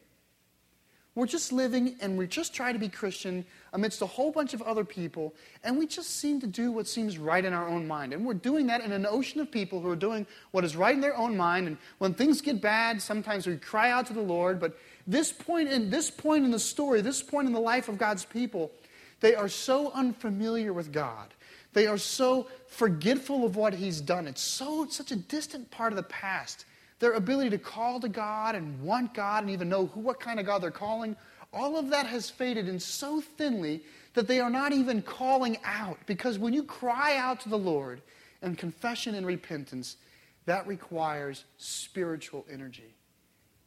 We're 1.15 1.27
just 1.27 1.53
living 1.53 1.95
and 2.01 2.19
we 2.19 2.27
just 2.27 2.53
try 2.53 2.73
to 2.73 2.79
be 2.79 2.89
Christian 2.89 3.45
amidst 3.73 4.03
a 4.03 4.07
whole 4.07 4.33
bunch 4.33 4.53
of 4.53 4.63
other 4.63 4.85
people, 4.85 5.33
and 5.63 5.79
we 5.79 5.87
just 5.87 6.19
seem 6.19 6.41
to 6.41 6.47
do 6.47 6.73
what 6.73 6.89
seems 6.89 7.19
right 7.19 7.45
in 7.45 7.53
our 7.53 7.69
own 7.69 7.87
mind. 7.87 8.13
And 8.13 8.27
we're 8.27 8.35
doing 8.35 8.67
that 8.67 8.81
in 8.81 8.91
an 8.91 9.07
ocean 9.07 9.41
of 9.41 9.51
people 9.51 9.81
who 9.81 9.89
are 9.89 9.97
doing 9.97 10.27
what 10.51 10.65
is 10.65 10.75
right 10.75 10.95
in 10.95 11.01
their 11.01 11.17
own 11.17 11.37
mind. 11.37 11.69
And 11.69 11.77
when 11.99 12.15
things 12.15 12.41
get 12.41 12.61
bad, 12.61 13.01
sometimes 13.01 13.47
we 13.47 13.57
cry 13.57 13.91
out 13.91 14.07
to 14.07 14.13
the 14.13 14.23
Lord. 14.23 14.59
But 14.59 14.77
this 15.07 15.31
point 15.31 15.69
in 15.69 15.89
this 15.89 16.11
point 16.11 16.45
in 16.45 16.51
the 16.51 16.59
story, 16.59 17.01
this 17.01 17.23
point 17.23 17.47
in 17.47 17.53
the 17.53 17.61
life 17.61 17.89
of 17.89 17.97
God's 17.97 18.25
people, 18.25 18.73
they 19.21 19.37
are 19.37 19.49
so 19.49 19.93
unfamiliar 19.93 20.73
with 20.73 20.93
God. 20.93 21.33
They 21.75 21.87
are 21.87 21.99
so 21.99 22.49
forgetful 22.67 23.45
of 23.45 23.55
what 23.55 23.75
He's 23.75 24.01
done. 24.01 24.27
It's 24.27 24.43
so 24.43 24.87
such 24.89 25.13
a 25.13 25.17
distant 25.17 25.71
part 25.71 25.93
of 25.93 25.97
the 25.97 26.03
past 26.03 26.65
their 27.05 27.13
ability 27.13 27.51
to 27.51 27.59
call 27.59 28.01
to 28.01 28.09
God 28.09 28.55
and 28.55 28.81
want 28.81 29.13
God 29.13 29.43
and 29.43 29.53
even 29.53 29.69
know 29.69 29.85
who, 29.89 30.01
what 30.01 30.19
kind 30.19 30.41
of 30.41 30.47
God 30.47 30.63
they're 30.63 30.71
calling, 30.71 31.15
all 31.53 31.77
of 31.77 31.91
that 31.91 32.07
has 32.07 32.31
faded 32.31 32.67
in 32.67 32.81
so 32.81 33.21
thinly 33.21 33.83
that 34.15 34.27
they 34.27 34.41
are 34.41 34.49
not 34.49 34.73
even 34.73 35.03
calling 35.03 35.59
out. 35.67 35.99
Because 36.07 36.39
when 36.39 36.55
you 36.55 36.63
cry 36.63 37.19
out 37.19 37.41
to 37.41 37.51
the 37.51 37.59
Lord 37.59 38.01
in 38.41 38.57
confession 38.57 39.15
and 39.17 39.27
repentance, 39.27 39.99
that 40.47 40.67
requires 40.67 41.45
spiritual 41.59 42.47
energy. 42.51 42.95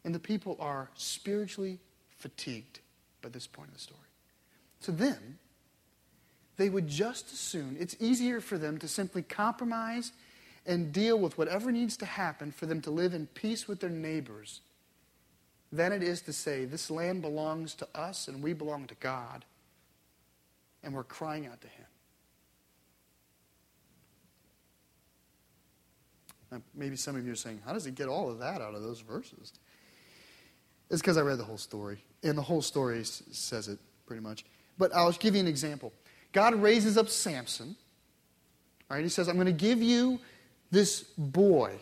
And 0.03 0.15
the 0.15 0.19
people 0.19 0.57
are 0.59 0.89
spiritually 0.95 1.77
fatigued 2.17 2.79
by 3.21 3.29
this 3.29 3.45
point 3.45 3.67
in 3.67 3.73
the 3.75 3.79
story. 3.79 3.99
To 4.81 4.91
them, 4.91 5.37
they 6.55 6.69
would 6.69 6.87
just 6.87 7.31
as 7.31 7.37
soon, 7.37 7.77
it's 7.79 7.95
easier 7.99 8.41
for 8.41 8.57
them 8.57 8.79
to 8.79 8.87
simply 8.87 9.21
compromise 9.21 10.11
and 10.67 10.91
deal 10.91 11.17
with 11.17 11.37
whatever 11.37 11.71
needs 11.71 11.97
to 11.97 12.05
happen 12.05 12.51
for 12.51 12.65
them 12.65 12.81
to 12.81 12.91
live 12.91 13.13
in 13.13 13.25
peace 13.27 13.67
with 13.67 13.79
their 13.79 13.89
neighbors 13.89 14.61
than 15.71 15.91
it 15.91 16.03
is 16.03 16.21
to 16.21 16.33
say, 16.33 16.65
This 16.65 16.91
land 16.91 17.21
belongs 17.21 17.73
to 17.75 17.87
us 17.95 18.27
and 18.27 18.43
we 18.43 18.53
belong 18.53 18.85
to 18.87 18.95
God, 18.95 19.45
and 20.83 20.93
we're 20.93 21.03
crying 21.03 21.47
out 21.47 21.61
to 21.61 21.67
Him. 21.67 21.85
Now, 26.51 26.61
maybe 26.75 26.95
some 26.95 27.15
of 27.15 27.25
you 27.25 27.31
are 27.31 27.35
saying, 27.35 27.61
How 27.65 27.73
does 27.73 27.85
he 27.85 27.91
get 27.91 28.07
all 28.07 28.29
of 28.29 28.39
that 28.39 28.61
out 28.61 28.75
of 28.75 28.83
those 28.83 28.99
verses? 28.99 29.53
It's 30.89 31.01
because 31.01 31.17
I 31.17 31.21
read 31.21 31.37
the 31.37 31.43
whole 31.43 31.57
story, 31.57 32.03
and 32.23 32.37
the 32.37 32.41
whole 32.41 32.61
story 32.61 33.03
says 33.03 33.67
it 33.67 33.79
pretty 34.05 34.21
much. 34.21 34.45
But 34.77 34.93
I'll 34.95 35.11
give 35.11 35.33
you 35.33 35.41
an 35.41 35.47
example. 35.47 35.91
God 36.31 36.55
raises 36.55 36.97
up 36.97 37.09
Samson. 37.09 37.75
Right, 38.89 39.03
he 39.03 39.09
says, 39.09 39.27
I'm 39.27 39.35
going 39.35 39.47
to 39.47 39.51
give 39.51 39.81
you 39.81 40.17
this 40.71 41.03
boy. 41.17 41.79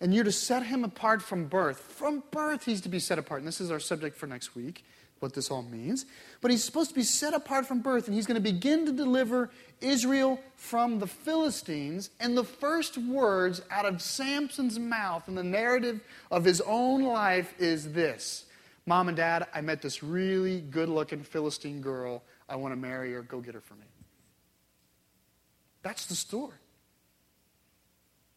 And 0.00 0.14
you're 0.14 0.24
to 0.24 0.32
set 0.32 0.64
him 0.64 0.84
apart 0.84 1.22
from 1.22 1.46
birth. 1.46 1.78
From 1.78 2.22
birth, 2.30 2.64
he's 2.64 2.80
to 2.82 2.88
be 2.88 2.98
set 2.98 3.18
apart. 3.18 3.40
And 3.40 3.48
this 3.48 3.60
is 3.60 3.70
our 3.70 3.80
subject 3.80 4.16
for 4.16 4.26
next 4.26 4.54
week, 4.54 4.84
what 5.20 5.34
this 5.34 5.50
all 5.50 5.62
means. 5.62 6.04
But 6.40 6.50
he's 6.50 6.64
supposed 6.64 6.90
to 6.90 6.94
be 6.94 7.02
set 7.02 7.32
apart 7.32 7.66
from 7.66 7.80
birth, 7.80 8.06
and 8.06 8.14
he's 8.14 8.26
going 8.26 8.42
to 8.42 8.52
begin 8.52 8.86
to 8.86 8.92
deliver 8.92 9.50
Israel 9.80 10.40
from 10.56 10.98
the 10.98 11.06
Philistines. 11.06 12.10
And 12.20 12.36
the 12.36 12.44
first 12.44 12.98
words 12.98 13.62
out 13.70 13.86
of 13.86 14.02
Samson's 14.02 14.78
mouth 14.78 15.28
in 15.28 15.34
the 15.36 15.44
narrative 15.44 16.00
of 16.30 16.44
his 16.44 16.60
own 16.62 17.02
life 17.02 17.54
is 17.58 17.92
this 17.92 18.46
Mom 18.86 19.08
and 19.08 19.16
Dad, 19.16 19.46
I 19.54 19.62
met 19.62 19.80
this 19.80 20.02
really 20.02 20.60
good 20.60 20.88
looking 20.88 21.22
Philistine 21.22 21.80
girl. 21.80 22.22
I 22.48 22.56
want 22.56 22.72
to 22.72 22.76
marry 22.76 23.12
her. 23.14 23.22
Go 23.22 23.40
get 23.40 23.54
her 23.54 23.60
for 23.62 23.74
me. 23.74 23.86
That's 25.82 26.06
the 26.06 26.14
story 26.14 26.56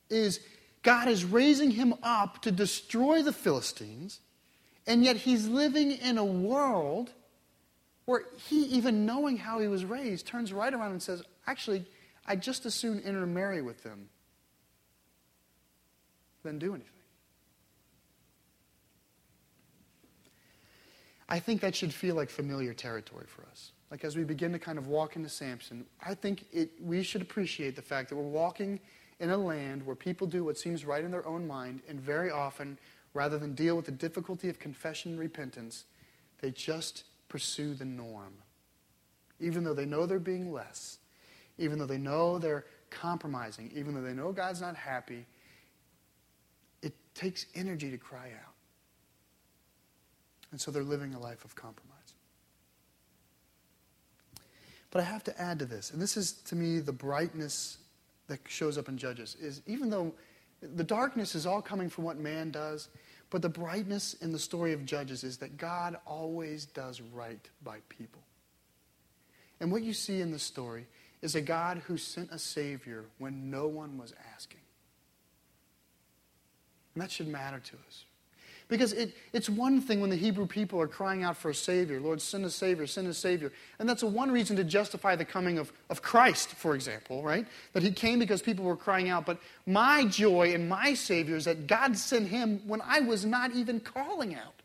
is 0.10 0.40
God 0.84 1.08
is 1.08 1.26
raising 1.26 1.72
him 1.72 1.94
up 2.04 2.42
to 2.44 2.52
destroy 2.52 3.22
the 3.22 3.34
Philistines, 3.34 4.20
and 4.86 5.04
yet 5.04 5.18
he's 5.18 5.48
living 5.48 5.92
in 5.92 6.18
a 6.18 6.26
world 6.26 7.12
where 8.06 8.24
he, 8.48 8.64
even 8.66 9.06
knowing 9.06 9.38
how 9.38 9.60
he 9.60 9.68
was 9.68 9.84
raised, 9.84 10.26
turns 10.26 10.54
right 10.54 10.74
around 10.74 10.92
and 10.92 11.04
says, 11.04 11.22
Actually, 11.46 11.86
I'd 12.26 12.42
just 12.42 12.66
as 12.66 12.74
soon 12.74 13.00
intermarry 13.00 13.62
with 13.62 13.84
them 13.84 14.10
than 16.44 16.60
do 16.60 16.74
anything. 16.74 16.92
I 21.30 21.40
think 21.40 21.62
that 21.62 21.76
should 21.76 21.94
feel 21.94 22.16
like 22.16 22.30
familiar 22.30 22.74
territory 22.74 23.26
for 23.28 23.44
us. 23.52 23.72
Like 23.92 24.04
as 24.04 24.16
we 24.16 24.24
begin 24.24 24.52
to 24.54 24.60
kind 24.60 24.78
of 24.78 24.88
walk 24.88 25.16
into 25.16 25.30
Samson, 25.30 25.86
I 26.06 26.14
think 26.14 26.46
it, 26.52 26.72
we 26.82 27.04
should 27.04 27.22
appreciate 27.22 27.76
the 27.76 27.82
fact 27.82 28.10
that 28.10 28.16
we're 28.16 28.24
walking 28.24 28.80
in 29.20 29.30
a 29.30 29.38
land 29.38 29.86
where 29.86 29.96
people 29.96 30.28
do 30.28 30.44
what 30.44 30.58
seems 30.58 30.86
right 30.86 31.04
in 31.04 31.12
their 31.12 31.26
own 31.28 31.48
mind, 31.48 31.82
and 31.90 32.00
very 32.00 32.30
often, 32.30 32.78
rather 33.14 33.38
than 33.38 33.54
deal 33.54 33.76
with 33.76 33.86
the 33.86 33.92
difficulty 33.92 34.50
of 34.50 34.60
confession 34.60 35.12
and 35.12 35.20
repentance, 35.20 35.86
they 36.42 36.52
just 36.52 37.04
pursue 37.30 37.74
the 37.74 37.86
norm. 37.86 38.34
Even 39.40 39.64
though 39.64 39.74
they 39.74 39.86
know 39.86 40.06
they're 40.06 40.20
being 40.20 40.52
less, 40.52 40.98
even 41.58 41.80
though 41.80 41.86
they 41.86 41.98
know 41.98 42.38
they're 42.38 42.66
compromising, 42.90 43.72
even 43.76 43.94
though 43.94 44.02
they 44.02 44.14
know 44.14 44.32
God's 44.32 44.62
not 44.62 44.76
happy, 44.76 45.26
it 46.82 46.94
takes 47.16 47.48
energy 47.56 47.90
to 47.92 47.98
cry 47.98 48.28
out. 48.28 48.54
And 50.52 50.62
so 50.62 50.72
they're 50.72 50.84
living 50.84 51.14
a 51.14 51.20
life 51.20 51.44
of 51.44 51.56
compromise. 51.56 51.94
But 54.92 55.02
I 55.02 55.04
have 55.06 55.24
to 55.26 55.42
add 55.42 55.60
to 55.60 55.66
this, 55.66 55.92
and 55.92 56.02
this 56.02 56.16
is 56.16 56.32
to 56.34 56.56
me 56.56 56.80
the 56.80 56.94
brightness 56.94 57.78
that 58.28 58.40
shows 58.48 58.78
up 58.78 58.90
in 58.90 58.98
Judges, 58.98 59.36
is 59.40 59.62
even 59.68 59.90
though 59.90 60.14
the 60.62 60.84
darkness 60.84 61.36
is 61.36 61.46
all 61.46 61.62
coming 61.62 61.90
from 61.90 62.04
what 62.04 62.18
man 62.18 62.52
does, 62.52 62.90
but 63.30 63.42
the 63.42 63.50
brightness 63.50 64.16
in 64.16 64.32
the 64.32 64.40
story 64.40 64.74
of 64.74 64.86
Judges 64.86 65.24
is 65.24 65.38
that 65.38 65.58
God 65.58 65.98
always 66.06 66.66
does 66.66 67.02
right 67.02 67.50
by 67.64 67.78
people. 67.90 68.22
And 69.60 69.72
what 69.72 69.84
you 69.84 69.94
see 69.94 70.22
in 70.22 70.32
the 70.32 70.40
story 70.40 70.86
is 71.22 71.36
a 71.36 71.42
God 71.42 71.82
who 71.88 71.98
sent 71.98 72.32
a 72.32 72.40
Savior 72.40 73.06
when 73.18 73.50
no 73.50 73.68
one 73.68 73.98
was 73.98 74.14
asking. 74.34 74.62
And 76.94 77.02
that 77.02 77.12
should 77.12 77.28
matter 77.28 77.60
to 77.60 77.76
us. 77.88 78.06
Because 78.70 78.92
it, 78.92 79.16
it's 79.32 79.50
one 79.50 79.80
thing 79.80 80.02
when 80.02 80.10
the 80.10 80.18
Hebrew 80.18 80.46
people 80.46 80.82
are 80.82 80.88
crying 80.88 81.24
out 81.24 81.38
for 81.38 81.52
a 81.52 81.56
Savior, 81.56 82.02
Lord, 82.02 82.22
send 82.22 82.44
a 82.44 82.50
Savior, 82.50 82.86
send 82.86 83.08
a 83.08 83.14
Savior. 83.14 83.54
And 83.80 83.88
that's 83.88 84.04
one 84.04 84.30
reason 84.30 84.58
to 84.58 84.64
justify 84.66 85.16
the 85.16 85.24
coming 85.24 85.58
of, 85.58 85.72
of 85.90 86.02
Christ, 86.02 86.50
for 86.50 86.76
example, 86.76 87.24
right? 87.24 87.48
That 87.72 87.84
He 87.84 87.92
came 87.92 88.20
because 88.20 88.42
people 88.42 88.66
were 88.66 88.76
crying 88.76 89.10
out. 89.10 89.26
But 89.26 89.40
my 89.66 90.04
joy 90.06 90.54
and 90.54 90.68
my 90.68 90.94
Savior 90.94 91.38
is 91.38 91.46
that 91.46 91.68
God 91.68 91.98
sent 91.98 92.28
Him 92.28 92.62
when 92.68 92.82
I 92.82 93.00
was 93.00 93.26
not 93.26 93.54
even 93.54 93.80
calling 93.80 94.36
out. 94.36 94.57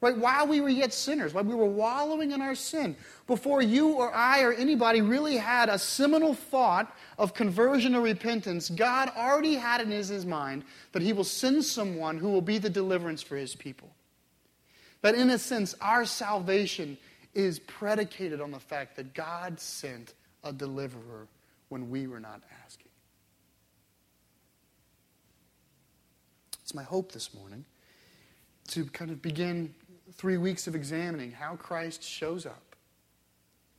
Right? 0.00 0.16
While 0.16 0.46
we 0.46 0.60
were 0.60 0.68
yet 0.68 0.92
sinners, 0.92 1.32
while 1.32 1.44
we 1.44 1.54
were 1.54 1.64
wallowing 1.64 2.32
in 2.32 2.42
our 2.42 2.54
sin, 2.54 2.96
before 3.26 3.62
you 3.62 3.92
or 3.92 4.12
I 4.12 4.42
or 4.42 4.52
anybody 4.52 5.00
really 5.00 5.38
had 5.38 5.70
a 5.70 5.78
seminal 5.78 6.34
thought 6.34 6.94
of 7.18 7.32
conversion 7.32 7.94
or 7.94 8.02
repentance, 8.02 8.68
God 8.68 9.10
already 9.16 9.54
had 9.54 9.80
it 9.80 9.84
in 9.84 9.92
his 9.92 10.26
mind 10.26 10.64
that 10.92 11.00
he 11.00 11.14
will 11.14 11.24
send 11.24 11.64
someone 11.64 12.18
who 12.18 12.30
will 12.30 12.42
be 12.42 12.58
the 12.58 12.68
deliverance 12.68 13.22
for 13.22 13.36
his 13.36 13.54
people. 13.54 13.90
That 15.00 15.14
in 15.14 15.30
a 15.30 15.38
sense, 15.38 15.74
our 15.80 16.04
salvation 16.04 16.98
is 17.34 17.58
predicated 17.58 18.40
on 18.40 18.50
the 18.50 18.60
fact 18.60 18.96
that 18.96 19.14
God 19.14 19.58
sent 19.60 20.12
a 20.44 20.52
deliverer 20.52 21.26
when 21.68 21.88
we 21.88 22.06
were 22.06 22.20
not 22.20 22.42
asking. 22.64 22.86
It's 26.62 26.74
my 26.74 26.82
hope 26.82 27.12
this 27.12 27.32
morning 27.32 27.64
to 28.68 28.84
kind 28.86 29.10
of 29.10 29.22
begin 29.22 29.74
three 30.12 30.36
weeks 30.36 30.66
of 30.66 30.74
examining 30.74 31.32
how 31.32 31.56
Christ 31.56 32.02
shows 32.02 32.46
up 32.46 32.76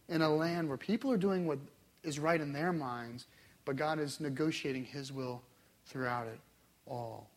in 0.09 0.21
a 0.21 0.29
land 0.29 0.67
where 0.67 0.77
people 0.77 1.11
are 1.11 1.17
doing 1.17 1.45
what 1.45 1.59
is 2.03 2.19
right 2.19 2.39
in 2.39 2.53
their 2.53 2.71
minds, 2.71 3.25
but 3.65 3.75
God 3.75 3.99
is 3.99 4.19
negotiating 4.19 4.85
His 4.85 5.11
will 5.11 5.41
throughout 5.85 6.27
it 6.27 6.39
all. 6.85 7.29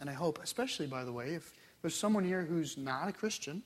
And 0.00 0.10
I 0.10 0.12
hope, 0.12 0.40
especially 0.42 0.86
by 0.86 1.04
the 1.04 1.12
way, 1.12 1.34
if 1.34 1.52
there's 1.80 1.94
someone 1.94 2.24
here 2.24 2.42
who's 2.42 2.76
not 2.76 3.08
a 3.08 3.12
Christian, 3.12 3.62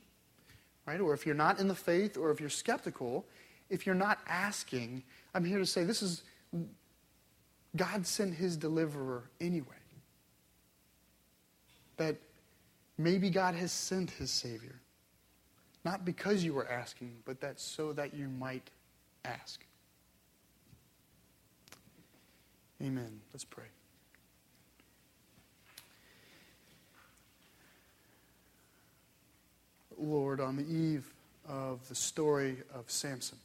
right, 0.86 1.00
or 1.00 1.14
if 1.14 1.24
you're 1.24 1.34
not 1.34 1.58
in 1.58 1.68
the 1.68 1.74
faith, 1.74 2.16
or 2.16 2.30
if 2.30 2.40
you're 2.40 2.50
skeptical, 2.50 3.24
if 3.70 3.86
you're 3.86 3.94
not 3.94 4.18
asking, 4.28 5.02
I'm 5.34 5.44
here 5.44 5.58
to 5.58 5.66
say 5.66 5.84
this 5.84 6.02
is 6.02 6.22
God 7.74 8.06
sent 8.06 8.34
His 8.34 8.56
deliverer 8.56 9.24
anyway. 9.40 9.66
That 11.96 12.16
maybe 12.98 13.30
God 13.30 13.54
has 13.54 13.72
sent 13.72 14.10
His 14.10 14.30
Savior. 14.30 14.80
Not 15.84 16.04
because 16.04 16.42
you 16.42 16.52
were 16.52 16.68
asking, 16.68 17.16
but 17.24 17.40
that 17.40 17.60
so 17.60 17.92
that 17.92 18.12
you 18.12 18.28
might 18.28 18.70
ask. 19.24 19.64
Amen. 22.82 23.20
Let's 23.32 23.44
pray. 23.44 23.64
Lord, 29.98 30.40
on 30.40 30.56
the 30.56 30.66
eve 30.66 31.10
of 31.48 31.88
the 31.88 31.94
story 31.94 32.58
of 32.74 32.90
Samson, 32.90 33.38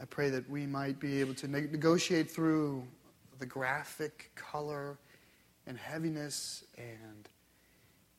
I 0.00 0.04
pray 0.04 0.30
that 0.30 0.48
we 0.48 0.66
might 0.66 1.00
be 1.00 1.20
able 1.20 1.34
to 1.34 1.48
negotiate 1.48 2.30
through 2.30 2.84
the 3.38 3.46
graphic 3.46 4.30
color 4.34 4.96
and 5.66 5.78
heaviness 5.78 6.64
and 6.76 7.28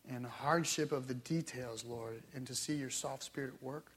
and 0.10 0.25
hardship 0.25 0.91
of 0.91 1.08
the 1.08 1.13
details, 1.13 1.86
Lord, 1.86 2.23
and 2.34 2.45
to 2.47 2.56
see 2.56 2.73
your 2.73 2.89
soft 2.89 3.23
spirit 3.23 3.54
at 3.56 3.63
work. 3.63 3.91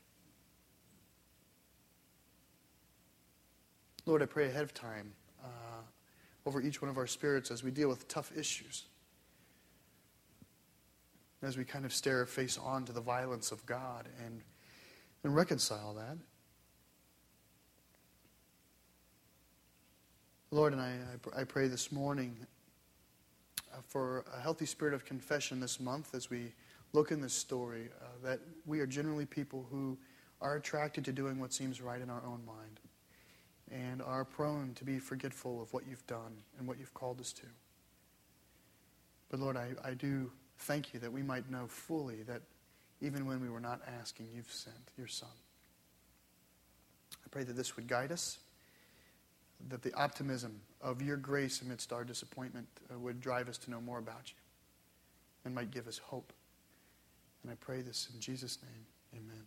Lord, 4.07 4.23
I 4.23 4.27
pray 4.27 4.47
ahead 4.47 4.63
of 4.63 4.75
time 4.75 5.13
uh, 5.43 5.49
over 6.45 6.61
each 6.61 6.83
one 6.83 6.91
of 6.91 6.99
our 6.99 7.07
spirits 7.07 7.51
as 7.51 7.65
we 7.65 7.71
deal 7.71 7.89
with 7.89 8.07
tough 8.07 8.37
issues. 8.37 8.85
As 11.43 11.57
we 11.57 11.65
kind 11.65 11.85
of 11.85 11.93
stare 11.93 12.25
face 12.27 12.59
on 12.59 12.85
to 12.85 12.93
the 12.93 13.01
violence 13.01 13.51
of 13.51 13.65
God 13.67 14.07
and, 14.25 14.43
and 15.25 15.35
reconcile 15.35 15.95
that. 15.95 16.19
Lord, 20.51 20.73
and 20.73 20.83
I, 20.83 20.97
I 21.37 21.45
pray 21.45 21.69
this 21.69 21.91
morning 21.91 22.37
for 23.89 24.25
a 24.37 24.41
healthy 24.41 24.67
spirit 24.67 24.95
of 24.95 25.05
confession 25.05 25.61
this 25.61 25.81
month 25.81 26.15
as 26.15 26.31
we 26.31 26.53
look 26.93 27.11
in 27.11 27.21
this 27.21 27.35
story 27.35 27.89
uh, 28.01 28.07
that 28.23 28.41
we 28.67 28.81
are 28.81 28.87
generally 28.87 29.27
people 29.27 29.67
who 29.71 29.99
are 30.41 30.57
attracted 30.57 31.05
to 31.05 31.13
doing 31.13 31.39
what 31.39 31.53
seems 31.53 31.81
right 31.81 32.01
in 32.01 32.11
our 32.11 32.23
own 32.25 32.41
mind 32.47 32.81
and 33.71 34.03
are 34.03 34.25
prone 34.25 34.73
to 34.75 34.85
be 34.85 34.99
forgetful 34.99 35.61
of 35.61 35.73
what 35.73 35.85
you've 35.89 36.07
done 36.07 36.37
and 36.59 36.69
what 36.69 36.79
you've 36.79 36.95
called 36.95 37.21
us 37.21 37.33
to. 37.33 37.47
But 39.31 39.41
Lord, 39.41 39.57
I, 39.57 39.71
I 39.85 39.95
do 39.95 40.31
thank 40.59 40.95
you 40.95 41.01
that 41.01 41.13
we 41.13 41.23
might 41.23 41.51
know 41.51 41.67
fully 41.67 42.23
that 42.23 42.43
even 43.01 43.27
when 43.27 43.41
we 43.41 43.49
were 43.49 43.61
not 43.61 43.81
asking, 44.01 44.29
you've 44.35 44.51
sent 44.51 44.93
your 44.97 45.09
Son. 45.09 45.29
I 47.25 47.29
pray 47.31 47.43
that 47.43 47.57
this 47.57 47.77
would 47.77 47.89
guide 47.89 48.13
us 48.13 48.39
that 49.69 49.83
the 49.83 49.95
optimism 49.95 50.61
of 50.81 51.01
your 51.01 51.17
grace 51.17 51.63
amidst 51.63 51.93
our 51.93 52.05
disappointment 52.05 52.67
uh, 52.93 52.99
would 52.99 53.21
drive 53.21 53.49
us 53.49 53.59
to 53.59 53.71
know 53.71 53.81
more 53.81 53.99
about 53.99 54.29
you 54.29 54.37
and 55.45 55.55
might 55.55 55.71
give 55.71 55.89
us 55.89 55.99
hope. 55.99 56.33
And 57.43 57.53
I 57.53 57.55
pray 57.57 57.81
this 57.83 58.09
in 58.13 58.21
Jesus' 58.21 58.59
name. 58.63 58.87
Amen. 59.23 59.47